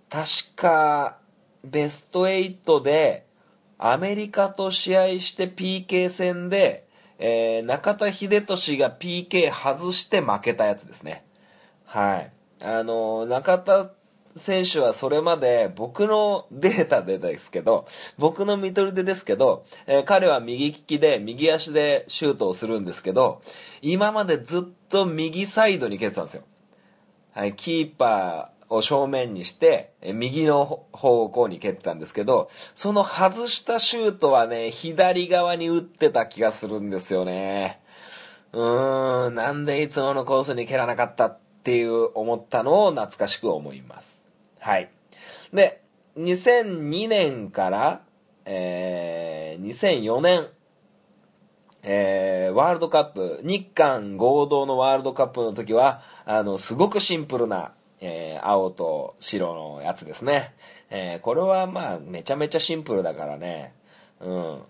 [0.10, 1.18] 確か、
[1.62, 3.26] ベスト8で、
[3.78, 6.88] アメリカと試合して PK 戦で、
[7.20, 8.38] えー中田英寿
[8.78, 11.26] が PK 外して負けたやつですね。
[11.84, 12.32] はい。
[12.62, 13.92] あの、中田
[14.38, 23.42] 選手はそれまで僕のデータでですけど、僕の見取り手ですけど、えー彼は右利きで右足でシュートをするんですけど、
[23.82, 26.44] 今までずっと右サイドに蹴ってたんですよ。
[27.38, 37.80] はい、キーパーを正面にして、右の方向に蹴ったんですけど、その外したシュートはね、左側に打ってた気がするんですよね。
[38.54, 44.20] うーん、なんでいつものコースに蹴らなかったっていう思ったのを懐かしく思います。
[44.60, 44.90] はい。
[45.54, 45.84] で、
[46.18, 48.02] 2002年から、
[48.46, 50.48] えー、2004年、
[51.90, 57.72] えー、ワールドカップ、日韓合同のワールドカップの時は、あの、すごくシンプルな、
[58.02, 60.54] えー、青と白のやつですね。
[60.90, 63.74] えー、これはまあ、めちゃめちゃシンプルだからね。
[64.20, 64.62] うん。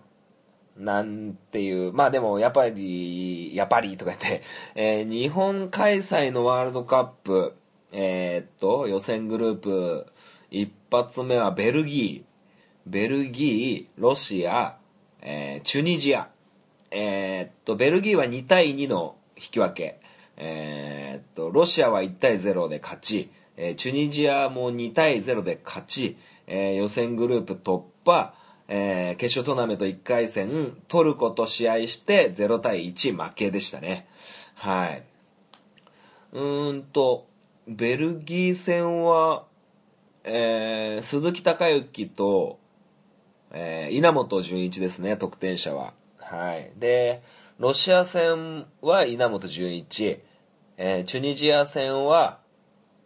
[0.76, 4.42] なんていう、まあでも、やっぱり、やっぱりとか言って、
[4.76, 7.56] えー日本開催のワールドカップ、
[7.90, 10.06] えーっと、予選グループ、
[10.52, 14.76] 一発目はベルギー、ベルギー、ロシア、
[15.22, 16.28] えーチュニジア。
[16.92, 19.98] えーっと、ベルギーは2対2の引き分け。
[20.40, 23.30] えーっと、ロシアは1対0で勝ち。
[23.56, 26.16] えーチュニジアも2対0で勝ち。
[26.46, 28.32] えー予選グループ突破。
[28.68, 34.06] えー決勝トーナメント1回戦、トルコと試合して0対1負けでしたね。
[34.54, 35.02] はい。
[36.32, 37.26] うーんと、
[37.66, 39.44] ベルギー戦は、
[40.22, 42.60] えー鈴木孝之と、
[43.50, 45.94] えー稲本潤一ですね、得点者は。
[46.18, 46.70] はい。
[46.76, 47.22] で、
[47.58, 50.20] ロシア戦は稲本潤一、
[50.80, 52.38] えーチュニジア戦は、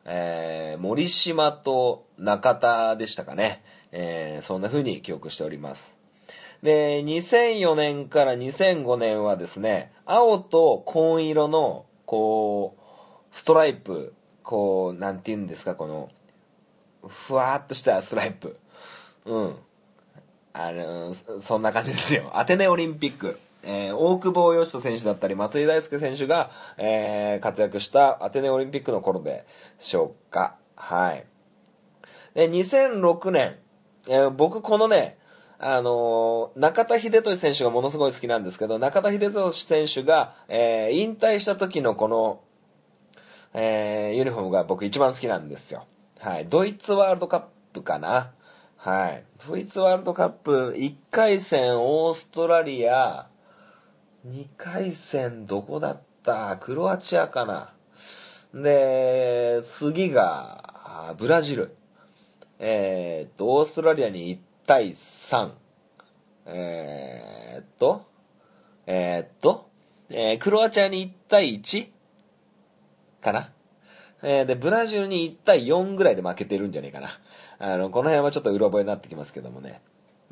[0.04, 3.62] えー森島と中田でしたかね。
[3.92, 5.96] えーそんな風に記憶しております。
[6.62, 14.12] で、2004年から2005年はですね、青と紺色の、こう、ストライプ、
[14.42, 16.10] こう、なんて言うんですか、この、
[17.08, 18.58] ふわっとしたストライプ。
[19.24, 19.56] うん。
[20.52, 22.30] あの、そんな感じですよ。
[22.34, 23.40] アテネオリンピック。
[23.62, 29.46] えー大久保嘉人選手だったり、松井大輔選手が、えー活躍したアテネオリンピックの頃で
[29.78, 30.56] しょうか。
[30.76, 31.26] はい。
[32.34, 33.56] で、2006年、
[34.08, 35.18] えー僕このね、
[35.58, 42.40] あのー中田秀俊選手がものすごい好きなんですけど、中田秀俊選手が、えー引退した時のこの、
[43.54, 45.86] えーユニフォームが僕一番好きなんですよ。
[46.18, 46.46] はい。
[46.46, 47.42] ドイツワールドカッ
[47.72, 48.32] プかな。
[48.76, 49.24] はい。
[49.48, 53.28] ドイツワールドカップ1回戦オーストラリア、
[54.26, 56.56] 2回戦どこだった？
[56.58, 57.72] クロアチアかな。
[58.54, 61.74] で、次がブラジル。
[62.60, 65.50] えーっと、オーストラリアに1対3。
[66.46, 68.06] えーっと、
[68.86, 69.68] えーっと、
[70.10, 71.88] えークロアチアに1対 1?
[73.20, 73.50] かな。
[74.22, 77.08] えーで、ブラジルに1対4ぐらいで負けてるんじゃねえかな。
[77.58, 79.80] あの、この辺はちょっとうろ覚えになってきますけどもね。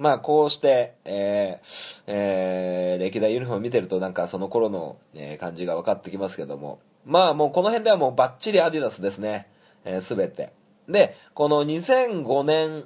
[0.00, 6.80] まあ、こうして、えーえー歴代ユニフォーム見てるとなんかその頃の、えー感じが分かってきますけども。
[7.04, 9.46] まあ、もうこの辺ではもうバッチリアディダスですね。
[9.84, 10.54] えーすべて。
[10.88, 12.84] で、この2005年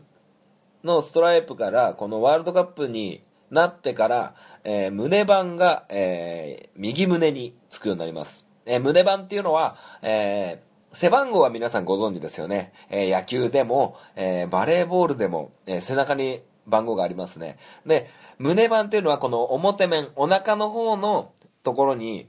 [0.83, 4.35] のストライプから、このワールドカップになってから、
[4.65, 8.49] えー胸板が、えー右胸につくようになります。
[8.67, 10.61] えー胸板っていうのは、え
[10.93, 12.73] 背番号は皆さんご存知ですよね。
[12.91, 17.59] え野球でも、えバレーボールでも、え背中に番号がありますね。
[17.87, 22.29] で、胸板っていうのはこの表面、お腹の方のところに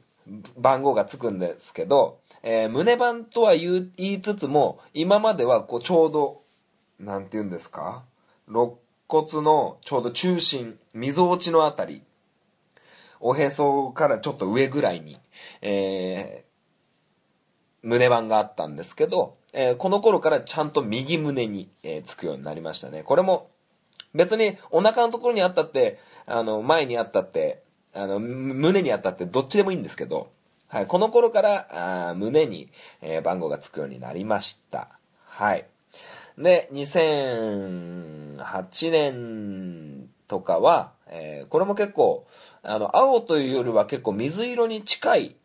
[0.57, 6.41] 番号がつくんですけど、えー胸板とは言いつつも、今まではこうちょうど、
[6.99, 8.03] なんて言うんですか？
[8.47, 8.73] 肋
[9.07, 12.01] 骨のちょうど中心、溝落ちのあたり、
[13.19, 15.17] おへそからちょっと上ぐらいに、
[15.61, 16.45] えー
[17.87, 23.03] 胸板があったんですけど、えーこの頃からちゃんと右胸に、えーつくようになりましたね。
[23.03, 23.51] これも、
[24.15, 27.61] 別にお腹のところにあったって、あの、前にあったって、
[27.93, 30.29] あの、胸にあったってどっちでもいいんですけど、
[30.67, 32.69] はい、この頃から、あ胸に、
[33.01, 34.89] えー番号がつくようになりました。
[35.27, 35.65] はい。
[36.37, 42.25] で、2008年とかは、えーこれも結構、
[42.63, 45.35] あの、青というよりは結構水色に近い、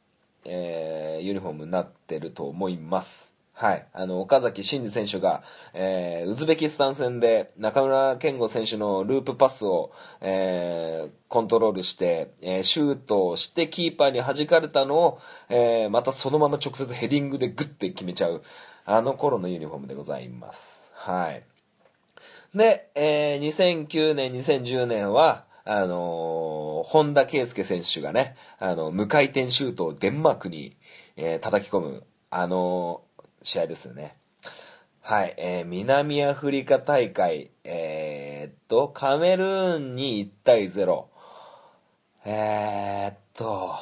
[0.44, 3.29] えーユニフォームになってると思います。
[3.60, 3.86] はい。
[3.92, 5.42] あの、岡崎慎司選手が、
[5.74, 9.92] えーウズベキスタン戦で中村健吾選手のループパスを、
[10.22, 18.42] えーコントロールして、えーシュートをしてキーパーに弾かれたのを、えーまたそのまま直接ヘディングでグッて決めちゃう、
[18.86, 20.80] あの頃のユニフォームでございます。
[20.94, 21.42] はい。
[22.54, 30.78] で、えー2009年、2010年は、あのー本田圭佑選手がね、あの、無回転シュートをデンマークに、
[31.18, 33.09] えー叩き込む、あのー
[33.42, 34.16] 試合ですよね。
[35.00, 41.06] はい、えー南アフリカ大会、えーっと、カメルーンに1対0。
[42.24, 43.74] えーっと、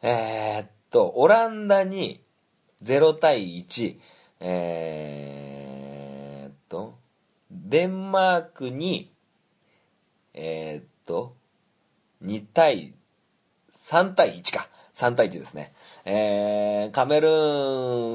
[0.00, 2.22] えーっと、オランダに
[2.82, 3.98] 0対1。
[4.40, 6.98] えーっと、
[7.50, 9.12] デンマークに、
[10.34, 11.36] えーっと、
[12.24, 12.94] 2対、
[13.76, 14.68] 3対1か。
[14.94, 15.74] 3対1ですね。
[16.04, 17.30] えー、カメルー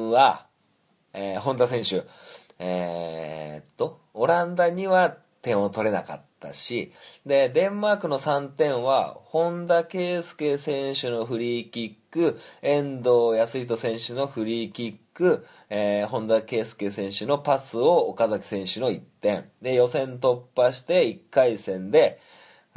[0.08, 0.48] ンは、
[1.14, 2.04] えー本田選手、
[2.60, 6.92] えーっと、オランダには点を取れなかったし、
[7.26, 19.50] で、デンマークの3点は、本田圭佑選手のフリーキック、遠藤康人選手のフリーキック、えー本田圭佑選手のパスを岡崎選手の1点。
[19.62, 22.20] で、予選突破して1回戦で、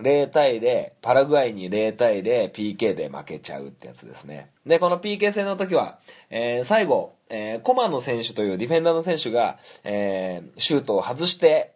[0.03, 4.51] 0対0、パラグアイに0対0、PK で負けちゃうってやつですね。
[4.67, 5.99] で、この PK 戦の時は、
[6.31, 11.75] えー最後、えーコマの選手というディフェンダーの選手が、えーシュートを外して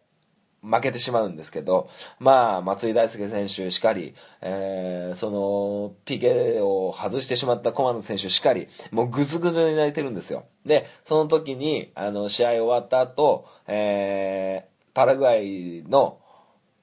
[0.63, 10.45] 負けてしまうんですけど、まあ、松井大輔選手しかり、えーその、PK を外してしまったコマの選手しかり、もうぐずぐずに泣いてるんですよ。
[10.65, 16.21] で、その時に、あの、試合終わった後、えーパラグアイの、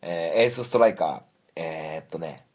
[0.01, 1.21] えーエースストライカー、
[1.55, 2.45] えーっとね、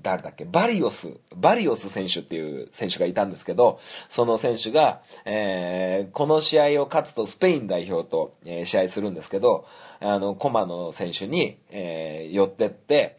[0.00, 0.44] 誰だっけ？
[0.44, 9.66] バリオス、バリオス選手っていう選手がいたんですけど、その選手が、えーこの試合を勝つとスペイン代表と、えー試合するんですけど、
[10.00, 13.18] あの、コマの選手に、えー寄ってって、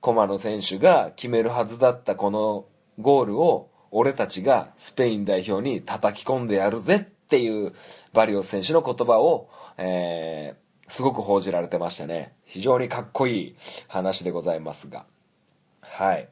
[0.00, 2.66] コマの選手が決めるはずだったこの
[2.98, 7.72] ゴールを、俺たちがスペイン代表に叩き込んでやるぜっていう
[8.12, 9.48] バリオス選手の言葉を、
[9.78, 12.34] えーすごく報じられてましたね。
[12.44, 13.56] 非常にかっこいい
[13.88, 15.04] 話でございますが。
[15.80, 16.28] はい。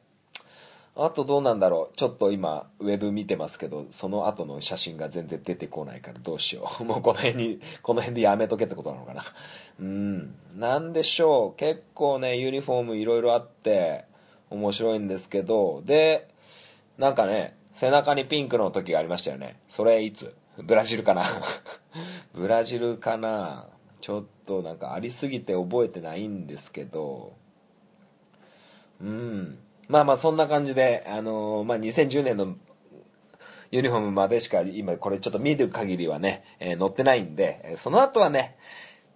[0.97, 1.97] あとどうなんだろう。
[1.97, 6.83] ちょっと今、ウェブ見てますけど、その後の写真が全然出てこないからどうしよう。
[6.85, 9.23] もうこの辺に、この辺でやめとけってことなのかな。
[9.81, 10.35] うん。
[10.55, 11.53] なんでしょう。
[11.59, 14.05] 結構ね、ユニフォームいろいろあって、
[14.49, 16.29] 面白いんですけど、で、
[16.97, 19.59] なんかね、背中にピンクの時がありましたよね。
[19.67, 20.33] それいつ？
[20.57, 21.25] ブラジルかな
[22.33, 23.67] ブラジルかな
[23.99, 27.33] ちょっとなんかありすぎて覚えてないんですけど、
[29.01, 29.57] うん。
[29.87, 32.55] まあまあそんな感じで、あのーまあ2010年の
[33.71, 38.57] ユニフォームまでしか今これちょっと見る限りはね、えー載ってないんで、その後はね、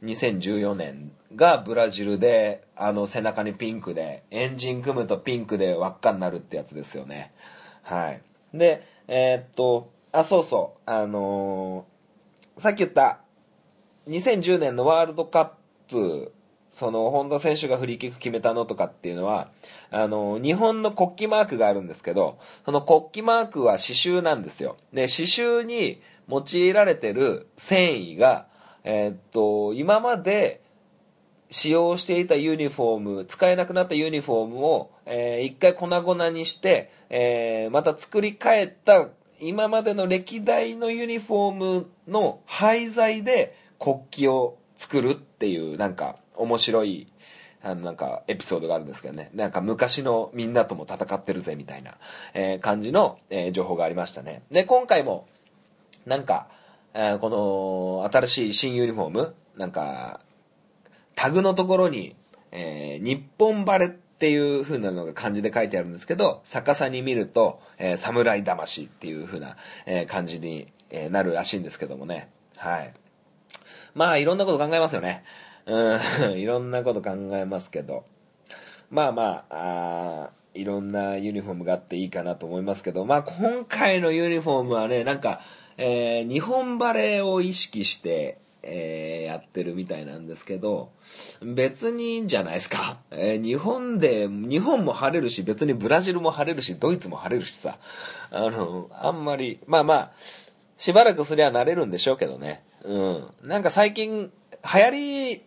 [0.04, 7.34] 2014年がブラジルで、あの背中にピンクで、エンジン組むとピンクで輪っかになるってやつですよね。
[7.84, 8.22] はい。
[8.54, 13.22] で、えーっと、あ、そうそう、あのーさっき言った、
[14.08, 15.50] 2010年のワールドカッ
[15.90, 16.32] プ、
[16.72, 19.50] その、本田選手がフリーキック決めたのとかっていうのは、
[19.92, 24.78] あの、日本の国旗マークがあるんですけど、その国旗マークは刺繍なんですよ。
[24.94, 28.46] で、刺繍に用いられてる繊維が、
[28.84, 30.62] えーっと、今まで
[31.50, 39.08] 使用していたユニフォーム、使えなくなったユニフォームを、えー一回粉々にして、えーまた作り変えた、
[39.42, 47.08] 今までの歴代のユニフォームの廃材で国旗を作るっていう、なんか、面白い、
[47.62, 49.30] あの、なんか、エピソードがあるんですけどね。
[49.34, 51.96] なんか、昔のみんなとも戦ってるぜ、みたいな、
[52.34, 54.44] えー感じの、えー情報がありましたね。
[54.52, 55.28] で、今回も、
[56.06, 56.48] なんか、
[56.94, 60.20] えーこの、新しい新ユニフォーム、なんか、
[61.16, 62.16] タグのところに、
[62.52, 72.30] えー日本バレっていう風なのが漢字で書いてあるんですけど、逆さに見ると、えー侍魂っていう風な、えー感じに、えーなるらしいんですけどもね。
[72.56, 72.94] はい。
[73.94, 75.24] まあ、いろんなこと考えますよね。
[75.66, 78.06] うん、 いろんなこと考えますけど。
[78.90, 85.42] まあまあ、あいろんなユニフォームがあっていいかなと思いますけど、まあ今回のユニフォームはね、なんか、
[85.78, 90.90] えー日本バレーを意識して、えーやってるみたいなんですけど、
[91.42, 92.98] 別にいいんじゃないですか。
[93.12, 97.78] えー日本で、日本も晴れるし、別にブラジルも晴れるし、ドイツも晴れるしさ。
[98.32, 100.12] あの、あんまり、まあまあ、
[100.80, 102.64] しばらくすりゃ慣れるんでしょうけどね。
[102.84, 103.34] うん。
[103.44, 104.32] なんか最近、
[104.74, 105.42] 流行りっ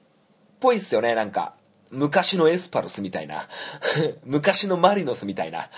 [0.60, 1.54] ぽいっすよね、なんか。
[1.92, 3.48] 昔のエスパルスみたいな。
[4.24, 5.68] 昔のマリノスみたいな。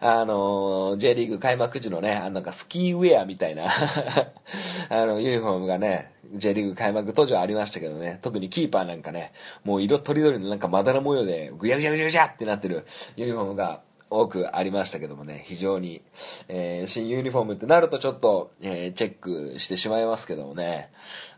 [0.00, 3.64] あの、J リーグ開幕時のね、あのなんかスキーウェアみたいな、
[4.90, 9.32] あの、ユニフォームがね、J リーグ開幕当時はありましたけどね、特にキーパーなんかね、
[9.64, 12.84] もう色とりどりのなんかまだら模様で、ぐやぐやぐやぐやってなってる
[13.16, 13.80] ユニフォームが、
[14.12, 16.02] 多くありましたけどもね、非常に、
[16.48, 20.90] えー新ユニフォームってなるとちょっと、えーチェックしてしまいますけどもね。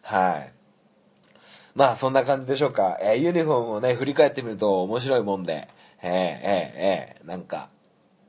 [0.03, 0.53] はい。
[1.75, 2.99] まあそんな感じでしょうか。
[3.01, 5.69] えーユニフォームをね、振り返ってみると面白いもんで、
[6.03, 7.69] えー、えー、えーなんか、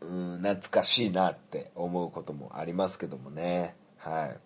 [0.01, 3.75] うん、懐かしいなって思うこともありますけどもね。
[3.97, 4.37] はい。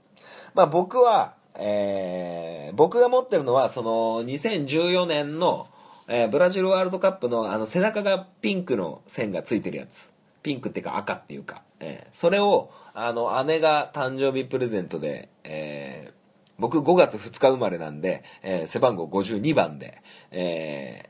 [0.53, 5.67] まあ僕は、えー、僕が持ってるのは、その、2014年の、
[6.11, 10.11] えーブラジルワールドカップのあの背中がピンクの線がついてるやつ。
[10.41, 16.19] ピンクっていうか赤っていうか、えーそれを、あの、姉が誕生日プレゼントで、えー
[16.57, 20.01] 僕5月2日生まれなんで、えー背番号52番で、
[20.31, 21.09] え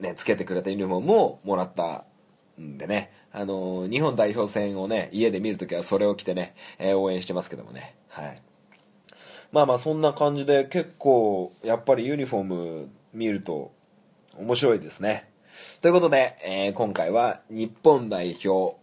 [0.00, 2.04] ーね、つけてくれたユニフォームをもらった
[2.60, 7.94] んでね、あのー日本代表戦をね、家で見るときはそれを着てね、えー応援してますけどもね。
[8.08, 8.42] はい。
[9.52, 13.77] まあまあそんな感じで結構、やっぱりユニフォーム見ると
[14.38, 15.30] 面白いですね。
[15.80, 18.76] ということで、えー今回は日本代表、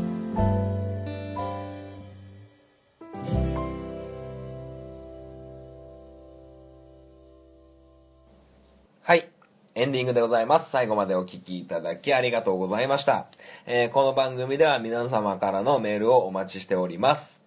[9.73, 10.69] エンディングでございます。
[10.69, 13.27] 最後までお聞きいただきありがとうございました。
[13.65, 17.39] えーこの番組では皆様からのメールをお待ちしております。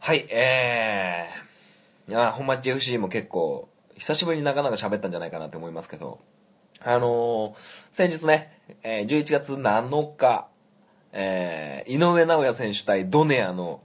[0.00, 6.20] はい、えー、いや、本町 FC も結構、久しぶりになかなか喋ったんじゃないかなって思いますけど、
[6.80, 7.54] あのー
[7.94, 10.48] 先日ね、えー11月7日、
[11.12, 13.80] えー井上尚弥選手対ドネアの、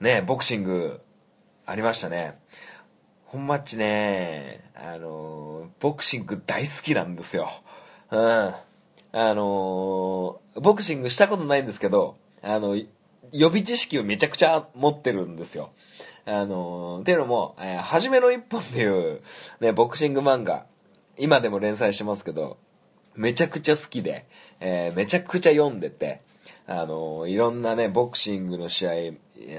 [0.00, 1.00] ね、ボクシング、
[1.64, 2.38] ありましたね。
[3.32, 7.48] 本マッチね、あのボクシング大好きなんですよ。
[8.10, 8.18] うん。
[8.18, 8.54] あ
[9.12, 15.70] のボクシングしたことないんですけど、あの、予備知識をめちゃくちゃ持ってるんですよ。
[16.26, 19.20] あのっていうのも、えーはじめの一本っていう、
[19.60, 20.66] ね、ボクシング漫画、
[21.16, 22.58] 今でも連載してますけど、
[23.14, 24.26] めちゃくちゃ好きで、
[24.58, 26.20] えーめちゃくちゃ読んでて、
[26.66, 28.90] あのいろんなね、ボクシングの試合、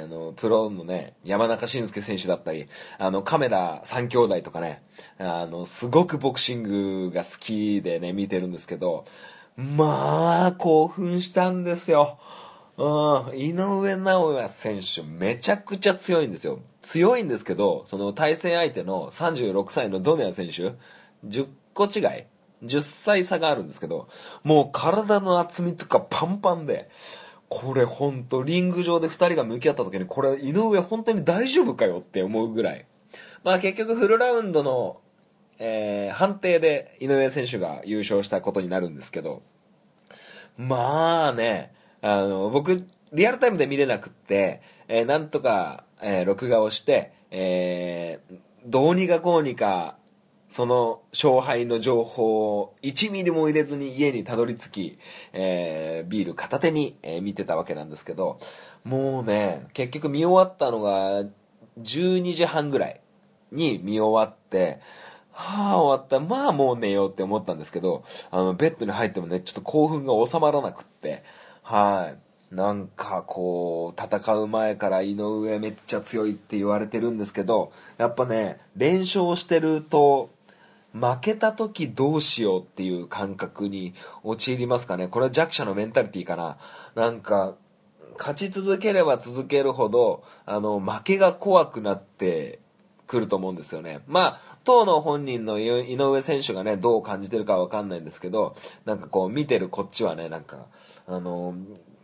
[0.03, 2.67] あの、プロのね、山中慎介選手だったり、
[2.97, 4.83] あの、亀田三兄弟とかね、
[5.17, 9.05] あの、すごくボクシングが好きでね、見てるんですけど、
[9.57, 12.19] まあ、興奮したんですよ。
[12.77, 16.59] うん、井上尚弥選手めちゃくちゃ強いんですよ。
[16.81, 20.73] 強いんですけど、その対戦相手の36歳のドネア選手、
[21.27, 22.25] 10個違い
[22.63, 24.07] ?10 歳差があるんですけど、
[24.43, 26.89] もう体の厚みとかパンパンで、
[27.53, 32.85] これほんとリング上で2人が向き合った時にこれ井上本当に大丈夫かよって思うぐらい。
[33.43, 35.01] まあ結局フルラウンドの、
[35.59, 39.41] えー判定で井上選手が優勝したことになるんですけど、
[40.57, 48.35] まあね、あの、僕、リアルタイムで見れなくって、えーなんとか、えー録画をして、えー
[48.65, 49.97] どうにかこうにか、
[50.51, 54.99] その勝敗の情報を1ミリも入れずに家にたどり着き、
[55.31, 58.39] えービール片手に、え見てたわけなんですけど、
[58.83, 61.23] もうね、結局見終わったのが
[61.79, 62.99] 12時半ぐらい
[63.51, 64.81] に見終わって、
[65.31, 66.19] はあ、終わった。
[66.19, 71.23] まあもう寝ようって思ったんですけど、あの、ベッドに入ってもね、ちょっと興奮が収まらなくって、
[71.63, 72.55] はい。
[72.55, 80.29] なんかこう、戦う前から井上めっちゃ強いって言われてるんですけど、やっぱね、連勝してると、
[80.93, 85.07] 負けた時どうしようっていう感覚に陥りますかね。
[85.07, 86.57] これは弱者のメンタリティかな。
[86.95, 87.55] なんか、
[88.17, 92.59] 勝ち続ければ続けるほど、あの、負けが怖くなって
[93.07, 94.01] くると思うんですよね。
[94.07, 100.67] まあ、当の本人の井上選手がね、どう感じてるかわかんないんですけど、なんかこう、見てるこっちはね、なんか、
[101.07, 101.55] あの、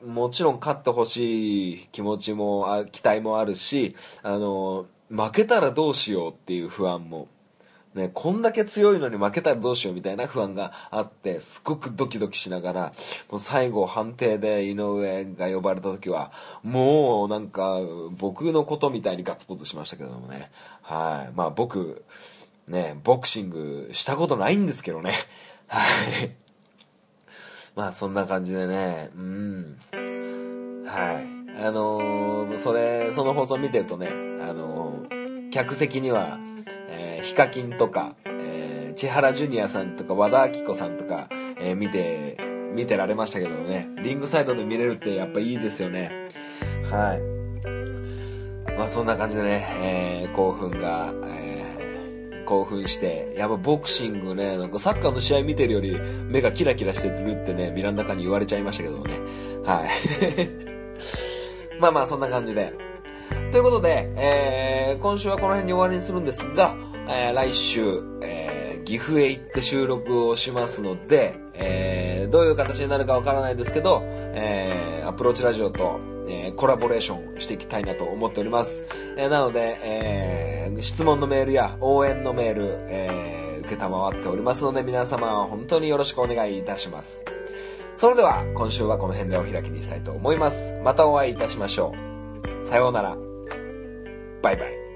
[0.05, 7.27] もちろん勝ってほしい気持ちも、期待もあるし、あの、負けたらどうしようっていう不安も、
[7.97, 12.93] ね、こんだけ強いのに負けたらどうしようみたいな不安があって、すごくドキドキしながら、
[13.29, 16.31] もう最後判定で井上が呼ばれた時は、
[16.63, 17.79] もうなんか
[18.11, 20.51] 僕のことみたいにガッツポーズしましたけどもね。
[20.81, 21.33] はい。
[21.35, 22.03] まあ僕、
[22.67, 25.13] ね、ボクシングしたことないんですけどね。
[25.67, 25.81] は
[26.23, 26.31] い。
[27.75, 29.77] まあそんな感じでね、うん。
[30.85, 31.37] はい。
[31.59, 36.37] あのーそれ、その放送見てるとね、あのー客席には、
[37.17, 41.27] えーヒカキンとか、えー千原ジュニアさんとか和田アキ子さんとか、
[41.59, 42.37] えー見て、
[42.73, 46.11] 見てられましたけどね、リングサイドで見れるってやっぱいいですよね。
[46.89, 48.73] はい。
[48.77, 49.65] まあそんな感じでね、
[50.23, 55.99] えー興奮が、えー興奮して、やっぱボクシングね、なんかサッカーの試合見てるより
[56.29, 59.19] 目がキラキラしてるってね、ミランダカに言われちゃいましたけどね。
[59.65, 59.89] はい。
[61.81, 62.73] まあまあそんな感じで。
[63.51, 66.75] ということで、えー今週はこの辺に終わりにするんですが、
[67.09, 78.83] えー来週、えー岐阜へ行って収録をしますので、えーどういう形になるかわからないですけど、えーアプローチラジオと、えーコラボレーションしていきたいなと思っております。
[79.17, 87.21] えーなので、えー質問のメールや応援のメール、えー受けたまわっておりますので、皆様は本当によろしくお願いいたします。
[87.97, 90.73] それでは、今週はこの辺でお開きにしたいと思います。
[90.85, 91.93] またお会いいたしましょ
[92.63, 92.67] う。
[92.67, 93.17] さようなら。
[94.41, 94.86] バイバイ。